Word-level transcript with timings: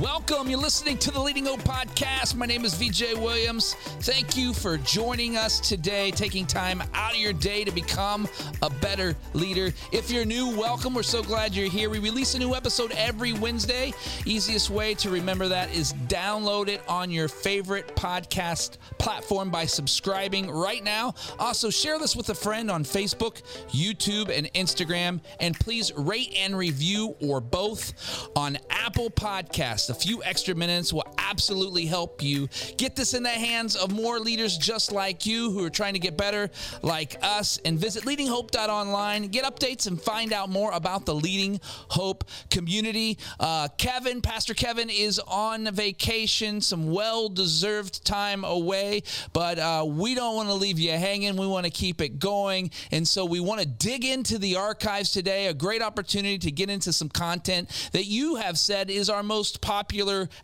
Welcome. 0.00 0.48
You're 0.48 0.60
listening 0.60 0.96
to 0.98 1.10
the 1.10 1.18
Leading 1.18 1.46
Hope 1.46 1.62
Podcast. 1.62 2.36
My 2.36 2.46
name 2.46 2.64
is 2.64 2.74
VJ 2.74 3.14
Williams. 3.14 3.74
Thank 4.02 4.36
you 4.36 4.52
for 4.52 4.78
joining 4.78 5.36
us 5.36 5.58
today, 5.58 6.12
taking 6.12 6.46
time 6.46 6.84
out 6.94 7.14
of 7.14 7.18
your 7.18 7.32
day 7.32 7.64
to 7.64 7.72
become 7.72 8.28
a 8.62 8.70
better 8.70 9.16
leader. 9.32 9.72
If 9.90 10.08
you're 10.08 10.24
new, 10.24 10.56
welcome. 10.56 10.94
We're 10.94 11.02
so 11.02 11.20
glad 11.20 11.52
you're 11.52 11.68
here. 11.68 11.90
We 11.90 11.98
release 11.98 12.34
a 12.34 12.38
new 12.38 12.54
episode 12.54 12.92
every 12.92 13.32
Wednesday. 13.32 13.92
Easiest 14.24 14.70
way 14.70 14.94
to 14.94 15.10
remember 15.10 15.48
that 15.48 15.74
is 15.74 15.94
download 16.06 16.68
it 16.68 16.80
on 16.86 17.10
your 17.10 17.26
favorite 17.26 17.96
podcast 17.96 18.76
platform 18.98 19.50
by 19.50 19.66
subscribing 19.66 20.48
right 20.48 20.84
now. 20.84 21.14
Also, 21.40 21.70
share 21.70 21.98
this 21.98 22.14
with 22.14 22.28
a 22.28 22.34
friend 22.36 22.70
on 22.70 22.84
Facebook, 22.84 23.42
YouTube, 23.70 24.28
and 24.28 24.52
Instagram. 24.52 25.20
And 25.40 25.58
please 25.58 25.92
rate 25.96 26.36
and 26.38 26.56
review 26.56 27.16
or 27.20 27.40
both 27.40 27.94
on 28.36 28.58
Apple 28.70 29.10
Podcasts. 29.10 29.87
A 29.90 29.94
few 29.94 30.22
extra 30.22 30.54
minutes 30.54 30.92
will 30.92 31.06
absolutely 31.16 31.86
help 31.86 32.22
you 32.22 32.48
get 32.76 32.94
this 32.94 33.14
in 33.14 33.22
the 33.22 33.28
hands 33.28 33.74
of 33.74 33.90
more 33.92 34.18
leaders 34.18 34.58
just 34.58 34.92
like 34.92 35.24
you 35.24 35.50
who 35.50 35.64
are 35.64 35.70
trying 35.70 35.94
to 35.94 35.98
get 35.98 36.16
better 36.16 36.50
like 36.82 37.16
us. 37.22 37.58
And 37.64 37.78
visit 37.78 38.04
leadinghope.online, 38.04 39.28
get 39.28 39.44
updates, 39.44 39.86
and 39.86 40.00
find 40.00 40.32
out 40.32 40.50
more 40.50 40.72
about 40.72 41.06
the 41.06 41.14
Leading 41.14 41.60
Hope 41.88 42.24
community. 42.50 43.18
Uh, 43.40 43.68
Kevin, 43.78 44.20
Pastor 44.20 44.54
Kevin, 44.54 44.90
is 44.90 45.18
on 45.26 45.72
vacation, 45.72 46.60
some 46.60 46.90
well 46.90 47.28
deserved 47.28 48.04
time 48.04 48.44
away, 48.44 49.02
but 49.32 49.58
uh, 49.58 49.84
we 49.86 50.14
don't 50.14 50.36
want 50.36 50.48
to 50.48 50.54
leave 50.54 50.78
you 50.78 50.92
hanging. 50.92 51.36
We 51.36 51.46
want 51.46 51.64
to 51.64 51.70
keep 51.70 52.00
it 52.00 52.18
going. 52.18 52.70
And 52.90 53.06
so 53.06 53.24
we 53.24 53.40
want 53.40 53.60
to 53.60 53.66
dig 53.66 54.04
into 54.04 54.38
the 54.38 54.56
archives 54.56 55.10
today, 55.10 55.46
a 55.46 55.54
great 55.54 55.82
opportunity 55.82 56.38
to 56.38 56.50
get 56.50 56.68
into 56.68 56.92
some 56.92 57.08
content 57.08 57.70
that 57.92 58.04
you 58.04 58.36
have 58.36 58.58
said 58.58 58.90
is 58.90 59.08
our 59.08 59.22
most 59.22 59.60
popular 59.60 59.77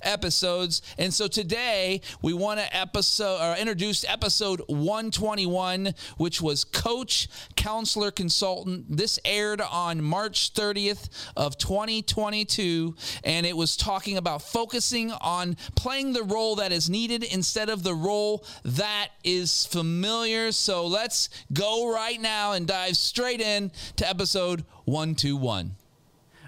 episodes. 0.03 0.83
And 0.99 1.13
so 1.13 1.27
today 1.29 2.01
we 2.23 2.33
want 2.33 2.61
to 2.61 2.77
episode 2.77 3.41
or 3.41 3.57
introduce 3.57 4.05
episode 4.09 4.61
121, 4.67 5.95
which 6.17 6.41
was 6.41 6.65
Coach, 6.65 7.29
Counselor, 7.57 8.11
Consultant. 8.11 8.97
This 8.97 9.19
aired 9.25 9.61
on 9.61 10.03
March 10.03 10.55
30th 10.55 11.09
of 11.37 11.59
2022, 11.59 12.95
and 13.25 13.47
it 13.47 13.57
was 13.57 13.77
talking 13.77 14.17
about 14.17 14.43
focusing 14.43 15.13
on 15.13 15.57
playing 15.75 16.13
the 16.13 16.23
role 16.23 16.57
that 16.57 16.73
is 16.73 16.89
needed 16.89 17.25
instead 17.25 17.69
of 17.69 17.83
the 17.83 17.95
role 17.95 18.45
that 18.65 19.09
is 19.23 19.67
familiar. 19.67 20.53
So 20.53 20.87
let's 20.87 21.29
go 21.53 21.93
right 21.93 22.21
now 22.21 22.53
and 22.53 22.67
dive 22.67 22.97
straight 22.97 23.41
in 23.41 23.73
to 23.97 24.09
episode 24.09 24.65
121. 24.85 25.77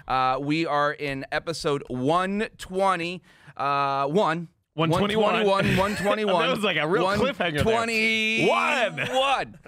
Uh, 0.07 0.37
we 0.41 0.65
are 0.65 0.91
in 0.93 1.25
episode 1.31 1.83
120. 1.89 3.21
Uh, 3.55 4.07
one. 4.07 4.47
121. 4.75 5.45
121. 5.45 6.41
That 6.47 6.49
was 6.55 6.63
like 6.63 6.77
a 6.77 6.87
real 6.87 7.05
cliffhanger 7.07 7.63
there. 7.63 7.65
121. 7.65 9.07
One. 9.17 9.59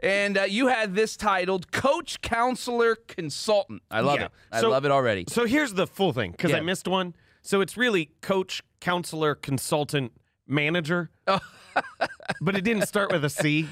And 0.00 0.36
uh, 0.38 0.42
you 0.42 0.66
had 0.68 0.94
this 0.94 1.16
titled 1.16 1.70
Coach, 1.70 2.20
Counselor, 2.20 2.94
Consultant. 2.96 3.82
I 3.90 4.00
love 4.00 4.18
Yeah. 4.18 4.26
it. 4.26 4.32
I 4.52 4.60
So- 4.60 4.70
love 4.70 4.84
it 4.84 4.90
already. 4.90 5.24
So 5.28 5.46
here's 5.46 5.74
the 5.74 5.86
full 5.86 6.12
thing 6.12 6.32
because 6.32 6.50
Yeah. 6.50 6.58
I 6.58 6.60
missed 6.60 6.88
one. 6.88 7.14
So 7.42 7.60
it's 7.60 7.76
really 7.76 8.10
coach, 8.22 8.62
counselor, 8.80 9.34
consultant, 9.34 10.12
manager. 10.46 11.10
Oh. 11.26 11.40
but 12.40 12.56
it 12.56 12.64
didn't 12.64 12.86
start 12.86 13.12
with 13.12 13.24
a 13.24 13.30
C. 13.30 13.68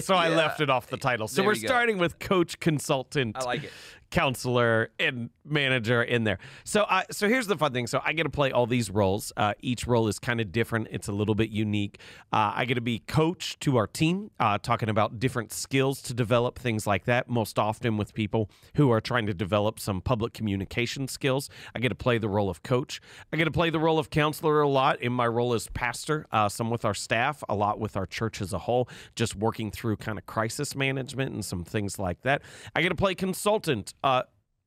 So 0.00 0.14
I 0.14 0.28
left 0.28 0.60
it 0.60 0.70
off 0.70 0.86
the 0.88 0.96
title. 0.96 1.28
So 1.28 1.42
There 1.42 1.44
we're 1.44 1.54
starting 1.54 1.98
with 1.98 2.18
coach, 2.18 2.58
consultant. 2.60 3.36
I 3.38 3.44
like 3.44 3.64
it. 3.64 3.72
Counselor 4.10 4.90
and 5.00 5.30
manager 5.44 6.00
in 6.00 6.22
there. 6.22 6.38
So, 6.62 6.86
I 6.88 7.04
so 7.10 7.28
here's 7.28 7.48
the 7.48 7.56
fun 7.56 7.72
thing. 7.72 7.88
So, 7.88 8.00
I 8.04 8.12
get 8.12 8.22
to 8.22 8.30
play 8.30 8.52
all 8.52 8.64
these 8.66 8.88
roles. 8.88 9.32
Uh, 9.36 9.54
each 9.60 9.88
role 9.88 10.06
is 10.06 10.20
kind 10.20 10.40
of 10.40 10.52
different. 10.52 10.86
It's 10.92 11.08
a 11.08 11.12
little 11.12 11.34
bit 11.34 11.50
unique. 11.50 11.98
Uh, 12.32 12.52
I 12.54 12.64
get 12.64 12.74
to 12.74 12.80
be 12.80 13.00
coach 13.00 13.58
to 13.60 13.76
our 13.76 13.88
team, 13.88 14.30
uh, 14.38 14.58
talking 14.58 14.88
about 14.88 15.18
different 15.18 15.52
skills 15.52 16.00
to 16.02 16.14
develop 16.14 16.60
things 16.60 16.86
like 16.86 17.06
that. 17.06 17.28
Most 17.28 17.58
often 17.58 17.96
with 17.96 18.14
people 18.14 18.48
who 18.76 18.88
are 18.92 19.00
trying 19.00 19.26
to 19.26 19.34
develop 19.34 19.80
some 19.80 20.00
public 20.00 20.32
communication 20.32 21.08
skills. 21.08 21.50
I 21.74 21.80
get 21.80 21.88
to 21.88 21.96
play 21.96 22.18
the 22.18 22.28
role 22.28 22.48
of 22.48 22.62
coach. 22.62 23.00
I 23.32 23.36
get 23.36 23.46
to 23.46 23.50
play 23.50 23.70
the 23.70 23.80
role 23.80 23.98
of 23.98 24.10
counselor 24.10 24.60
a 24.60 24.68
lot 24.68 25.00
in 25.02 25.12
my 25.12 25.26
role 25.26 25.54
as 25.54 25.66
pastor. 25.70 26.26
Uh, 26.30 26.48
some 26.48 26.70
with 26.70 26.84
our 26.84 26.94
staff, 26.94 27.42
a 27.48 27.54
lot 27.56 27.80
with 27.84 27.96
our 27.96 28.06
church 28.06 28.40
as 28.40 28.52
a 28.52 28.58
whole. 28.58 28.88
Just 29.14 29.36
working 29.36 29.70
through 29.70 29.98
kind 29.98 30.18
of 30.18 30.26
crisis 30.26 30.74
management 30.74 31.32
and 31.32 31.44
some 31.44 31.62
things 31.62 31.98
like 31.98 32.22
that. 32.22 32.42
I 32.74 32.82
get 32.82 32.88
to 32.88 32.96
play 32.96 33.14
consultant. 33.14 33.94
Uh, 34.02 34.22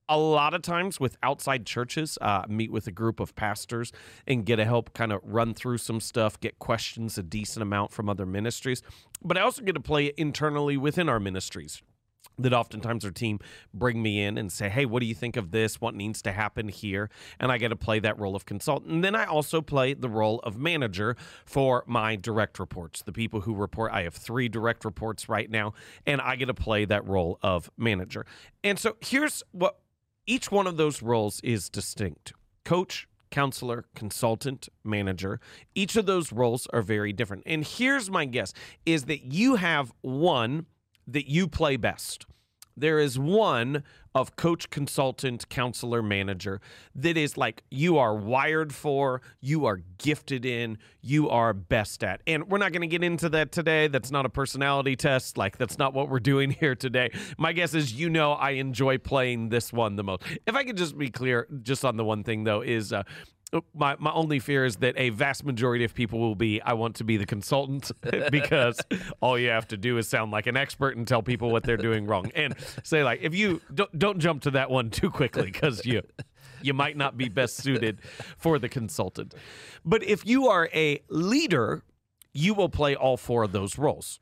a 0.10 0.18
lot 0.18 0.54
of 0.54 0.62
times 0.62 1.00
with 1.00 1.18
outside 1.22 1.66
churches, 1.66 2.18
uh, 2.22 2.44
meet 2.48 2.72
with 2.72 2.88
a 2.88 2.92
group 2.92 3.20
of 3.20 3.36
pastors 3.36 3.92
and 4.26 4.46
get 4.46 4.56
to 4.56 4.66
help 4.66 4.94
kind 4.94 5.12
of 5.12 5.20
run 5.24 5.54
through 5.54 5.80
some 5.80 6.00
stuff, 6.00 6.40
get 6.40 6.60
questions 6.60 7.18
a 7.18 7.24
decent 7.24 7.62
amount 7.62 7.92
from 7.92 8.08
other 8.08 8.26
ministries. 8.26 8.82
But 9.22 9.38
I 9.38 9.42
also 9.42 9.64
get 9.64 9.74
to 9.74 9.82
play 9.82 10.14
internally 10.16 10.78
within 10.78 11.10
our 11.10 11.20
ministries. 11.20 11.82
That 12.40 12.54
oftentimes 12.54 13.04
our 13.04 13.10
team 13.10 13.40
bring 13.74 14.02
me 14.02 14.22
in 14.22 14.38
and 14.38 14.52
say, 14.52 14.70
Hey, 14.70 14.86
what 14.86 15.00
do 15.00 15.08
you 15.08 15.16
think 15.16 15.38
of 15.38 15.50
this? 15.50 15.82
What 15.82 15.96
needs 15.96 16.22
to 16.22 16.32
happen 16.32 16.68
here? 16.68 17.10
And 17.40 17.52
I 17.52 17.58
get 17.58 17.70
to 17.70 17.76
play 17.76 18.00
that 18.00 18.20
role 18.20 18.36
of 18.36 18.46
consultant. 18.46 18.92
And 18.92 19.04
then 19.04 19.16
I 19.16 19.26
also 19.26 19.60
play 19.60 19.96
the 19.96 20.10
role 20.10 20.40
of 20.42 20.56
manager 20.56 21.18
for 21.46 21.84
my 21.88 22.16
direct 22.16 22.60
reports, 22.60 23.02
the 23.02 23.12
people 23.12 23.42
who 23.42 23.56
report. 23.56 23.92
I 23.92 24.04
have 24.04 24.14
three 24.14 24.50
direct 24.50 24.86
reports 24.86 25.28
right 25.28 25.50
now, 25.50 25.74
and 26.06 26.22
I 26.22 26.36
get 26.36 26.46
to 26.46 26.54
play 26.54 26.86
that 26.86 27.08
role 27.08 27.40
of 27.42 27.72
manager. 27.76 28.26
And 28.64 28.78
so 28.78 28.98
here's 29.02 29.42
what 29.52 29.80
each 30.28 30.52
one 30.52 30.68
of 30.68 30.78
those 30.78 31.02
roles 31.02 31.40
is 31.42 31.70
distinct 31.70 32.34
coach, 32.66 33.08
counselor, 33.32 33.86
consultant, 33.96 34.68
manager. 34.84 35.40
Each 35.74 35.96
of 35.96 36.06
those 36.06 36.32
roles 36.32 36.68
are 36.74 36.82
very 36.82 37.14
different. 37.14 37.44
And 37.46 37.66
here's 37.66 38.10
my 38.12 38.26
guess 38.26 38.54
is 38.86 39.06
that 39.06 39.24
you 39.24 39.56
have 39.56 39.94
one 40.02 40.66
that 41.08 41.30
you 41.30 41.48
play 41.48 41.78
best. 41.78 42.26
There 42.80 43.00
is 43.00 43.18
one 43.18 43.84
of 44.14 44.36
coach, 44.36 44.70
consultant, 44.70 45.50
counselor, 45.50 46.04
manager 46.04 46.62
that 46.96 47.18
is 47.18 47.36
like 47.36 47.64
you 47.72 47.98
are 47.98 48.16
wired 48.16 48.74
for, 48.74 49.22
you 49.42 49.66
are 49.66 49.82
gifted 49.98 50.46
in, 50.46 50.78
you 51.02 51.28
are 51.28 51.54
best 51.54 52.04
at. 52.04 52.22
And 52.28 52.48
we're 52.50 52.60
not 52.60 52.72
going 52.72 52.82
to 52.82 52.88
get 52.88 53.04
into 53.04 53.30
that 53.30 53.52
today. 53.52 53.88
That's 53.88 54.12
not 54.12 54.26
a 54.28 54.30
personality 54.30 54.96
test. 54.96 55.38
Like, 55.38 55.58
that's 55.58 55.80
not 55.80 55.94
what 55.96 56.10
we're 56.10 56.20
doing 56.20 56.52
here 56.60 56.76
today. 56.76 57.10
My 57.38 57.52
guess 57.52 57.74
is 57.74 57.94
you 57.94 58.10
know 58.10 58.34
I 58.34 58.52
enjoy 58.52 59.00
playing 59.00 59.50
this 59.50 59.74
one 59.74 59.96
the 59.96 60.04
most. 60.04 60.24
If 60.46 60.56
I 60.56 60.64
could 60.64 60.78
just 60.78 60.98
be 60.98 61.10
clear, 61.10 61.48
just 61.64 61.84
on 61.84 61.98
the 61.98 62.06
one 62.06 62.24
thing 62.24 62.44
though, 62.44 62.62
is 62.62 62.94
uh, 62.94 63.04
Oh, 63.54 63.64
my, 63.74 63.96
my 63.98 64.12
only 64.12 64.40
fear 64.40 64.66
is 64.66 64.78
that 64.78 64.96
a 64.98 65.10
vast 65.10 65.46
majority 65.46 65.86
of 65.86 65.94
people 65.94 66.20
will 66.20 66.36
be 66.36 66.62
I 66.62 66.74
want 66.74 66.98
to 66.98 67.06
be 67.06 67.16
the 67.16 67.26
consultant 67.26 67.92
because 68.32 68.80
all 69.22 69.40
you 69.40 69.50
have 69.50 69.70
to 69.70 69.78
do 69.78 69.98
is 69.98 70.10
sound 70.10 70.32
like 70.32 70.48
an 70.48 70.58
expert 70.58 70.98
and 70.98 71.08
tell 71.08 71.24
people 71.24 71.50
what 71.50 71.64
they're 71.64 71.78
doing 71.78 72.08
wrong. 72.08 72.30
And 72.36 72.56
say 72.84 73.04
like 73.04 73.22
if 73.22 73.34
you 73.34 73.62
don't 73.74 73.98
don't 73.98 74.20
jump 74.20 74.42
to 74.44 74.52
that 74.52 74.70
one 74.70 74.90
too 74.90 75.10
quickly 75.10 75.46
because 75.46 75.86
you 75.86 76.02
you 76.62 76.74
might 76.74 76.98
not 76.98 77.18
be 77.18 77.30
best 77.30 77.58
suited 77.58 78.02
for 78.38 78.60
the 78.60 78.68
consultant. 78.68 79.34
But 79.86 80.04
if 80.04 80.26
you 80.26 80.48
are 80.48 80.70
a 80.74 81.02
leader 81.10 81.84
you 82.38 82.54
will 82.54 82.70
play 82.70 82.96
all 82.96 83.18
four 83.18 83.44
of 83.44 83.52
those 83.52 83.78
roles. 83.80 84.20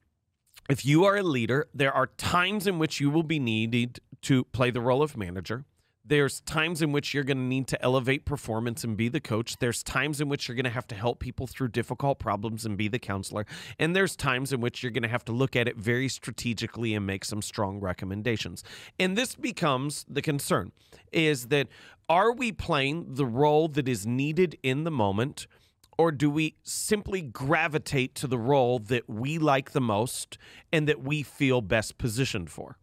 If 0.69 0.85
you 0.85 1.03
are 1.03 1.17
a 1.17 1.23
leader, 1.23 1.67
there 1.73 1.91
are 1.91 2.07
times 2.07 2.65
in 2.65 2.79
which 2.79 2.99
you 3.01 3.09
will 3.09 3.23
be 3.23 3.39
needed 3.39 3.99
to 4.21 4.45
play 4.45 4.71
the 4.71 4.81
role 4.81 5.03
of 5.03 5.17
manager. 5.17 5.65
There's 6.07 6.41
times 6.41 6.83
in 6.83 6.91
which 6.91 7.15
you're 7.15 7.23
going 7.23 7.37
to 7.37 7.43
need 7.43 7.67
to 7.69 7.81
elevate 7.81 8.25
performance 8.25 8.83
and 8.83 8.95
be 8.95 9.09
the 9.09 9.19
coach. 9.19 9.57
There's 9.57 9.81
times 9.81 10.21
in 10.21 10.29
which 10.29 10.47
you're 10.47 10.55
going 10.55 10.65
to 10.65 10.69
have 10.69 10.85
to 10.89 10.95
help 10.95 11.19
people 11.19 11.47
through 11.47 11.69
difficult 11.69 12.19
problems 12.19 12.63
and 12.63 12.77
be 12.77 12.87
the 12.87 12.99
counselor. 12.99 13.47
And 13.79 13.95
there's 13.95 14.15
times 14.15 14.53
in 14.53 14.61
which 14.61 14.83
you're 14.83 14.91
going 14.91 15.01
to 15.01 15.09
have 15.09 15.25
to 15.25 15.31
look 15.31 15.55
at 15.55 15.67
it 15.67 15.77
very 15.77 16.07
strategically 16.07 16.93
and 16.93 17.07
make 17.07 17.25
some 17.25 17.41
strong 17.41 17.79
recommendations. 17.79 18.63
And 18.99 19.17
this 19.17 19.33
becomes 19.33 20.05
the 20.07 20.21
concern 20.21 20.73
is 21.11 21.47
that 21.47 21.69
are 22.07 22.31
we 22.31 22.51
playing 22.51 23.15
the 23.15 23.25
role 23.25 23.67
that 23.69 23.87
is 23.87 24.05
needed 24.05 24.59
in 24.61 24.83
the 24.83 24.91
moment? 24.91 25.47
Or 25.97 26.11
do 26.11 26.29
we 26.29 26.55
simply 26.61 27.21
gravitate 27.21 28.13
to 28.15 28.27
the 28.27 28.37
role 28.37 28.77
that 28.79 29.09
we 29.09 29.39
like 29.39 29.71
the 29.71 29.81
most 29.81 30.37
and 30.71 30.87
that 30.87 31.01
we 31.01 31.23
feel 31.23 31.61
best 31.61 31.97
positioned 31.97 32.51
for? 32.51 32.77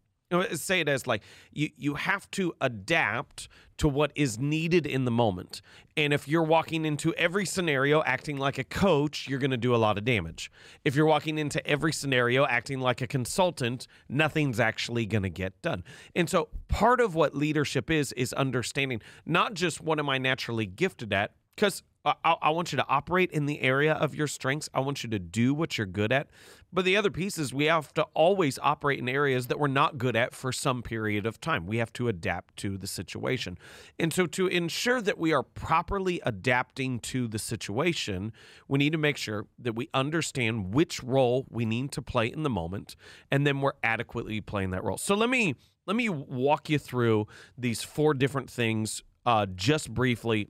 Say 0.55 0.81
it 0.81 0.88
as 0.88 1.06
like 1.06 1.23
you, 1.52 1.70
you 1.76 1.94
have 1.94 2.31
to 2.32 2.55
adapt 2.61 3.49
to 3.79 3.88
what 3.88 4.12
is 4.14 4.38
needed 4.38 4.87
in 4.87 5.05
the 5.05 5.11
moment. 5.11 5.61
And 5.96 6.12
if 6.12 6.29
you're 6.29 6.43
walking 6.43 6.84
into 6.84 7.12
every 7.14 7.44
scenario 7.44 8.02
acting 8.05 8.37
like 8.37 8.58
a 8.58 8.64
coach, 8.64 9.29
you're 9.29 9.38
going 9.38 9.50
to 9.50 9.56
do 9.56 9.75
a 9.75 9.76
lot 9.76 9.99
of 9.99 10.05
damage. 10.05 10.50
If 10.84 10.94
you're 10.94 11.06
walking 11.06 11.38
into 11.38 11.67
every 11.67 11.93
scenario 11.93 12.46
acting 12.46 12.81
like 12.81 13.00
a 13.00 13.06
consultant, 13.06 13.87
nothing's 14.08 14.61
actually 14.61 15.06
going 15.06 15.25
to 15.25 15.31
get 15.31 15.61
done. 15.62 15.82
And 16.14 16.31
so 16.31 16.49
part 16.69 17.00
of 17.00 17.14
what 17.14 17.34
leadership 17.34 17.90
is, 17.90 18.12
is 18.12 18.32
understanding 18.34 19.02
not 19.26 19.55
just 19.55 19.81
what 19.81 19.99
am 19.99 20.08
I 20.08 20.19
naturally 20.19 20.67
gifted 20.67 21.12
at, 21.12 21.32
because 21.56 21.82
I, 22.05 22.15
I 22.43 22.51
want 22.51 22.73
you 22.73 22.77
to 22.77 22.87
operate 22.89 23.31
in 23.31 23.47
the 23.47 23.61
area 23.61 23.93
of 23.93 24.15
your 24.15 24.27
strengths. 24.27 24.69
I 24.75 24.81
want 24.81 25.05
you 25.05 25.11
to 25.11 25.19
do 25.19 25.55
what 25.55 25.79
you're 25.79 25.87
good 25.87 26.11
at. 26.11 26.29
But 26.73 26.85
the 26.85 26.97
other 26.97 27.11
piece 27.11 27.39
is 27.39 27.55
we 27.55 27.67
have 27.67 27.95
to 27.95 28.03
always 28.15 28.59
operate 28.61 28.99
in 28.99 29.09
areas 29.09 29.47
that 29.49 29.61
we're 29.61 29.69
not 29.69 29.99
good 29.99 30.17
at 30.17 30.35
for 30.35 30.51
some 30.51 30.83
period 30.83 31.27
of 31.27 31.41
time. 31.41 31.67
We 31.67 31.77
have 31.77 31.93
to 31.95 32.09
adapt 32.09 32.57
to 32.59 32.77
the 32.77 32.87
situation. 32.87 33.57
And 33.99 34.13
so, 34.13 34.27
to 34.27 34.47
ensure 34.49 35.01
that 35.03 35.19
we 35.19 35.33
are 35.33 35.43
properly 35.43 36.21
adapting 36.25 36.99
to 37.01 37.29
the 37.29 37.39
situation, 37.39 38.33
we 38.67 38.79
need 38.79 38.93
to 38.93 38.99
make 38.99 39.17
sure 39.17 39.47
that 39.59 39.75
we 39.75 39.89
understand 39.95 40.75
which 40.75 41.03
role 41.03 41.47
we 41.51 41.65
need 41.65 41.93
to 41.93 42.03
play 42.03 42.27
in 42.27 42.43
the 42.43 42.51
moment, 42.51 42.97
and 43.31 43.47
then 43.47 43.61
we're 43.61 43.75
adequately 43.83 44.41
playing 44.41 44.71
that 44.71 44.83
role. 44.83 44.99
So, 44.99 45.15
let 45.15 45.29
me 45.29 45.55
let 45.87 45.97
me 45.97 46.09
walk 46.09 46.71
you 46.71 46.79
through 46.79 47.27
these 47.57 47.83
four 47.83 48.15
different 48.15 48.51
things 48.51 49.03
uh, 49.27 49.47
just 49.55 49.93
briefly 49.93 50.49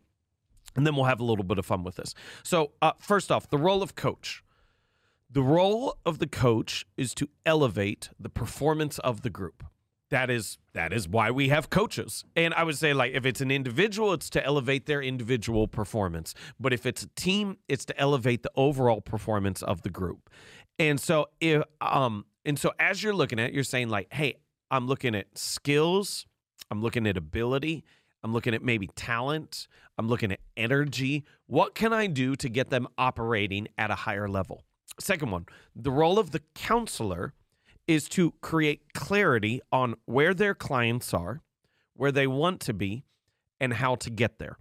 and 0.77 0.87
then 0.87 0.95
we'll 0.97 1.05
have 1.05 1.21
a 1.21 1.25
little 1.25 1.45
bit 1.45 1.59
of 1.59 1.67
fun 1.67 1.85
with 1.85 1.97
this. 1.97 2.15
So, 2.43 2.73
uh, 2.81 2.93
first 2.99 3.31
off, 3.31 3.49
the 3.49 3.59
role 3.59 3.83
of 3.83 3.95
coach. 3.95 4.43
The 5.31 5.43
role 5.43 5.97
of 6.05 6.19
the 6.19 6.27
coach 6.27 6.85
is 6.99 7.15
to 7.15 7.29
elevate 7.47 8.11
the 8.21 8.29
performance 8.29 8.99
of 8.99 9.23
the 9.23 9.31
group. 9.31 9.65
That 10.11 10.29
is 10.29 10.59
that 10.75 10.93
is 10.93 11.09
why 11.09 11.31
we 11.31 11.49
have 11.49 11.71
coaches. 11.71 12.23
And 12.37 12.53
I 12.53 12.65
would 12.65 12.77
say 12.77 12.93
like 12.93 13.13
if 13.15 13.25
it's 13.25 13.41
an 13.41 13.51
individual, 13.51 14.13
it's 14.13 14.29
to 14.31 14.45
elevate 14.45 14.85
their 14.85 15.01
individual 15.01 15.69
performance. 15.69 16.35
But 16.61 16.75
if 16.75 16.85
it's 16.85 17.03
a 17.05 17.09
team, 17.17 17.57
it's 17.67 17.87
to 17.87 17.99
elevate 17.99 18.43
the 18.43 18.51
overall 18.55 19.01
performance 19.01 19.63
of 19.63 19.81
the 19.81 19.89
group. 19.89 20.29
And 20.79 21.01
so 21.01 21.29
if 21.41 21.63
um 21.81 22.27
and 22.45 22.59
so 22.59 22.73
as 22.79 23.03
you're 23.03 23.15
looking 23.15 23.39
at 23.39 23.49
it, 23.49 23.55
you're 23.55 23.65
saying 23.65 23.89
like, 23.89 24.13
"Hey, 24.13 24.35
I'm 24.71 24.87
looking 24.87 25.15
at 25.15 25.39
skills, 25.39 26.27
I'm 26.71 26.83
looking 26.83 27.07
at 27.07 27.17
ability, 27.17 27.83
I'm 28.23 28.33
looking 28.33 28.55
at 28.55 28.63
maybe 28.63 28.89
talent. 28.95 29.67
I'm 29.99 30.09
looking 30.09 30.33
at 30.33 30.41
energy. 30.57 31.25
What 31.47 31.75
can 31.75 31.93
I 31.93 32.07
do 32.07 32.37
to 32.37 32.49
get 32.49 32.71
them 32.71 32.89
operating 32.97 33.69
at 33.77 33.91
a 33.91 33.95
higher 33.95 34.29
level? 34.29 34.65
Second 35.01 35.31
one, 35.31 35.47
the 35.75 35.91
role 35.91 36.19
of 36.19 36.31
the 36.31 36.43
counselor 36.55 37.35
is 37.87 38.09
to 38.11 38.33
create 38.41 38.93
clarity 38.95 39.61
on 39.73 39.95
where 40.05 40.35
their 40.35 40.55
clients 40.55 41.13
are, 41.13 41.41
where 41.95 42.13
they 42.13 42.27
want 42.27 42.61
to 42.61 42.73
be, 42.73 43.05
and 43.61 43.75
how 43.75 43.95
to 43.97 44.11
get 44.11 44.39
there. 44.39 44.59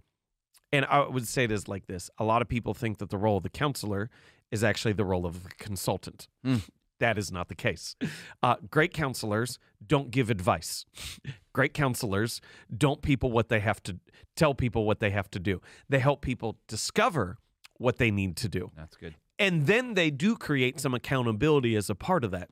And 0.72 0.84
I 0.86 1.06
would 1.06 1.28
say 1.28 1.44
it 1.44 1.52
is 1.52 1.68
like 1.68 1.86
this 1.86 2.10
a 2.18 2.24
lot 2.24 2.42
of 2.42 2.48
people 2.48 2.74
think 2.74 2.98
that 2.98 3.10
the 3.10 3.18
role 3.18 3.36
of 3.36 3.42
the 3.42 3.50
counselor 3.50 4.10
is 4.50 4.64
actually 4.64 4.92
the 4.92 5.04
role 5.04 5.26
of 5.26 5.42
the 5.44 5.50
consultant. 5.50 6.28
Hmm. 6.44 6.56
That 7.02 7.18
is 7.18 7.32
not 7.32 7.48
the 7.48 7.56
case. 7.56 7.96
Uh, 8.44 8.54
great 8.70 8.92
counselors 8.92 9.58
don't 9.84 10.12
give 10.12 10.30
advice. 10.30 10.86
Great 11.52 11.74
counselors 11.74 12.40
don't 12.74 13.02
people 13.02 13.32
what 13.32 13.48
they 13.48 13.58
have 13.58 13.82
to 13.82 13.98
tell 14.36 14.54
people 14.54 14.86
what 14.86 15.00
they 15.00 15.10
have 15.10 15.28
to 15.32 15.40
do. 15.40 15.60
They 15.88 15.98
help 15.98 16.22
people 16.22 16.58
discover 16.68 17.38
what 17.76 17.98
they 17.98 18.12
need 18.12 18.36
to 18.36 18.48
do. 18.48 18.70
That's 18.76 18.96
good. 18.96 19.16
And 19.36 19.66
then 19.66 19.94
they 19.94 20.10
do 20.10 20.36
create 20.36 20.78
some 20.78 20.94
accountability 20.94 21.74
as 21.74 21.90
a 21.90 21.96
part 21.96 22.22
of 22.22 22.30
that. 22.30 22.50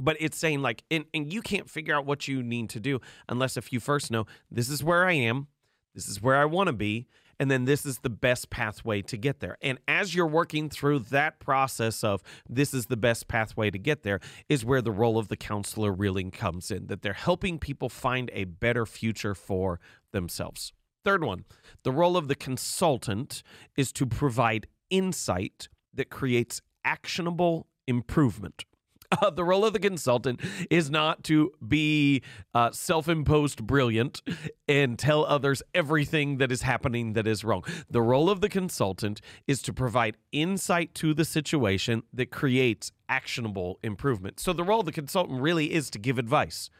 But 0.00 0.16
it's 0.20 0.38
saying 0.38 0.62
like, 0.62 0.84
and, 0.88 1.04
and 1.12 1.30
you 1.30 1.42
can't 1.42 1.68
figure 1.68 1.94
out 1.96 2.06
what 2.06 2.28
you 2.28 2.44
need 2.44 2.70
to 2.70 2.78
do 2.78 3.00
unless 3.28 3.56
if 3.56 3.72
you 3.72 3.80
first 3.80 4.12
know 4.12 4.24
this 4.52 4.70
is 4.70 4.84
where 4.84 5.04
I 5.04 5.14
am, 5.14 5.48
this 5.96 6.06
is 6.06 6.22
where 6.22 6.36
I 6.36 6.44
want 6.44 6.68
to 6.68 6.72
be, 6.72 7.08
and 7.40 7.50
then 7.50 7.64
this 7.64 7.86
is 7.86 8.00
the 8.00 8.10
best 8.10 8.50
pathway 8.50 9.00
to 9.00 9.16
get 9.16 9.40
there. 9.40 9.56
And 9.62 9.78
as 9.88 10.14
you're 10.14 10.26
working 10.26 10.68
through 10.68 11.00
that 11.10 11.40
process 11.40 12.04
of 12.04 12.22
this 12.46 12.74
is 12.74 12.86
the 12.86 12.98
best 12.98 13.28
pathway 13.28 13.70
to 13.70 13.78
get 13.78 14.02
there, 14.02 14.20
is 14.50 14.62
where 14.62 14.82
the 14.82 14.92
role 14.92 15.16
of 15.16 15.28
the 15.28 15.38
counselor 15.38 15.90
really 15.90 16.30
comes 16.30 16.70
in, 16.70 16.88
that 16.88 17.00
they're 17.00 17.14
helping 17.14 17.58
people 17.58 17.88
find 17.88 18.30
a 18.34 18.44
better 18.44 18.84
future 18.84 19.34
for 19.34 19.80
themselves. 20.12 20.74
Third 21.02 21.24
one, 21.24 21.46
the 21.82 21.92
role 21.92 22.18
of 22.18 22.28
the 22.28 22.34
consultant 22.34 23.42
is 23.74 23.90
to 23.92 24.04
provide 24.04 24.66
insight 24.90 25.68
that 25.94 26.10
creates 26.10 26.60
actionable 26.84 27.68
improvement. 27.86 28.64
Uh, 29.20 29.28
the 29.28 29.44
role 29.44 29.64
of 29.64 29.72
the 29.72 29.78
consultant 29.80 30.40
is 30.70 30.88
not 30.88 31.24
to 31.24 31.52
be 31.66 32.22
uh, 32.54 32.70
self 32.70 33.08
imposed 33.08 33.66
brilliant 33.66 34.22
and 34.68 34.98
tell 34.98 35.24
others 35.24 35.62
everything 35.74 36.38
that 36.38 36.52
is 36.52 36.62
happening 36.62 37.14
that 37.14 37.26
is 37.26 37.42
wrong. 37.42 37.64
The 37.90 38.00
role 38.00 38.30
of 38.30 38.40
the 38.40 38.48
consultant 38.48 39.20
is 39.48 39.62
to 39.62 39.72
provide 39.72 40.16
insight 40.30 40.94
to 40.96 41.12
the 41.12 41.24
situation 41.24 42.04
that 42.12 42.30
creates 42.30 42.92
actionable 43.08 43.80
improvement. 43.82 44.38
So 44.38 44.52
the 44.52 44.64
role 44.64 44.80
of 44.80 44.86
the 44.86 44.92
consultant 44.92 45.42
really 45.42 45.72
is 45.72 45.90
to 45.90 45.98
give 45.98 46.18
advice 46.18 46.70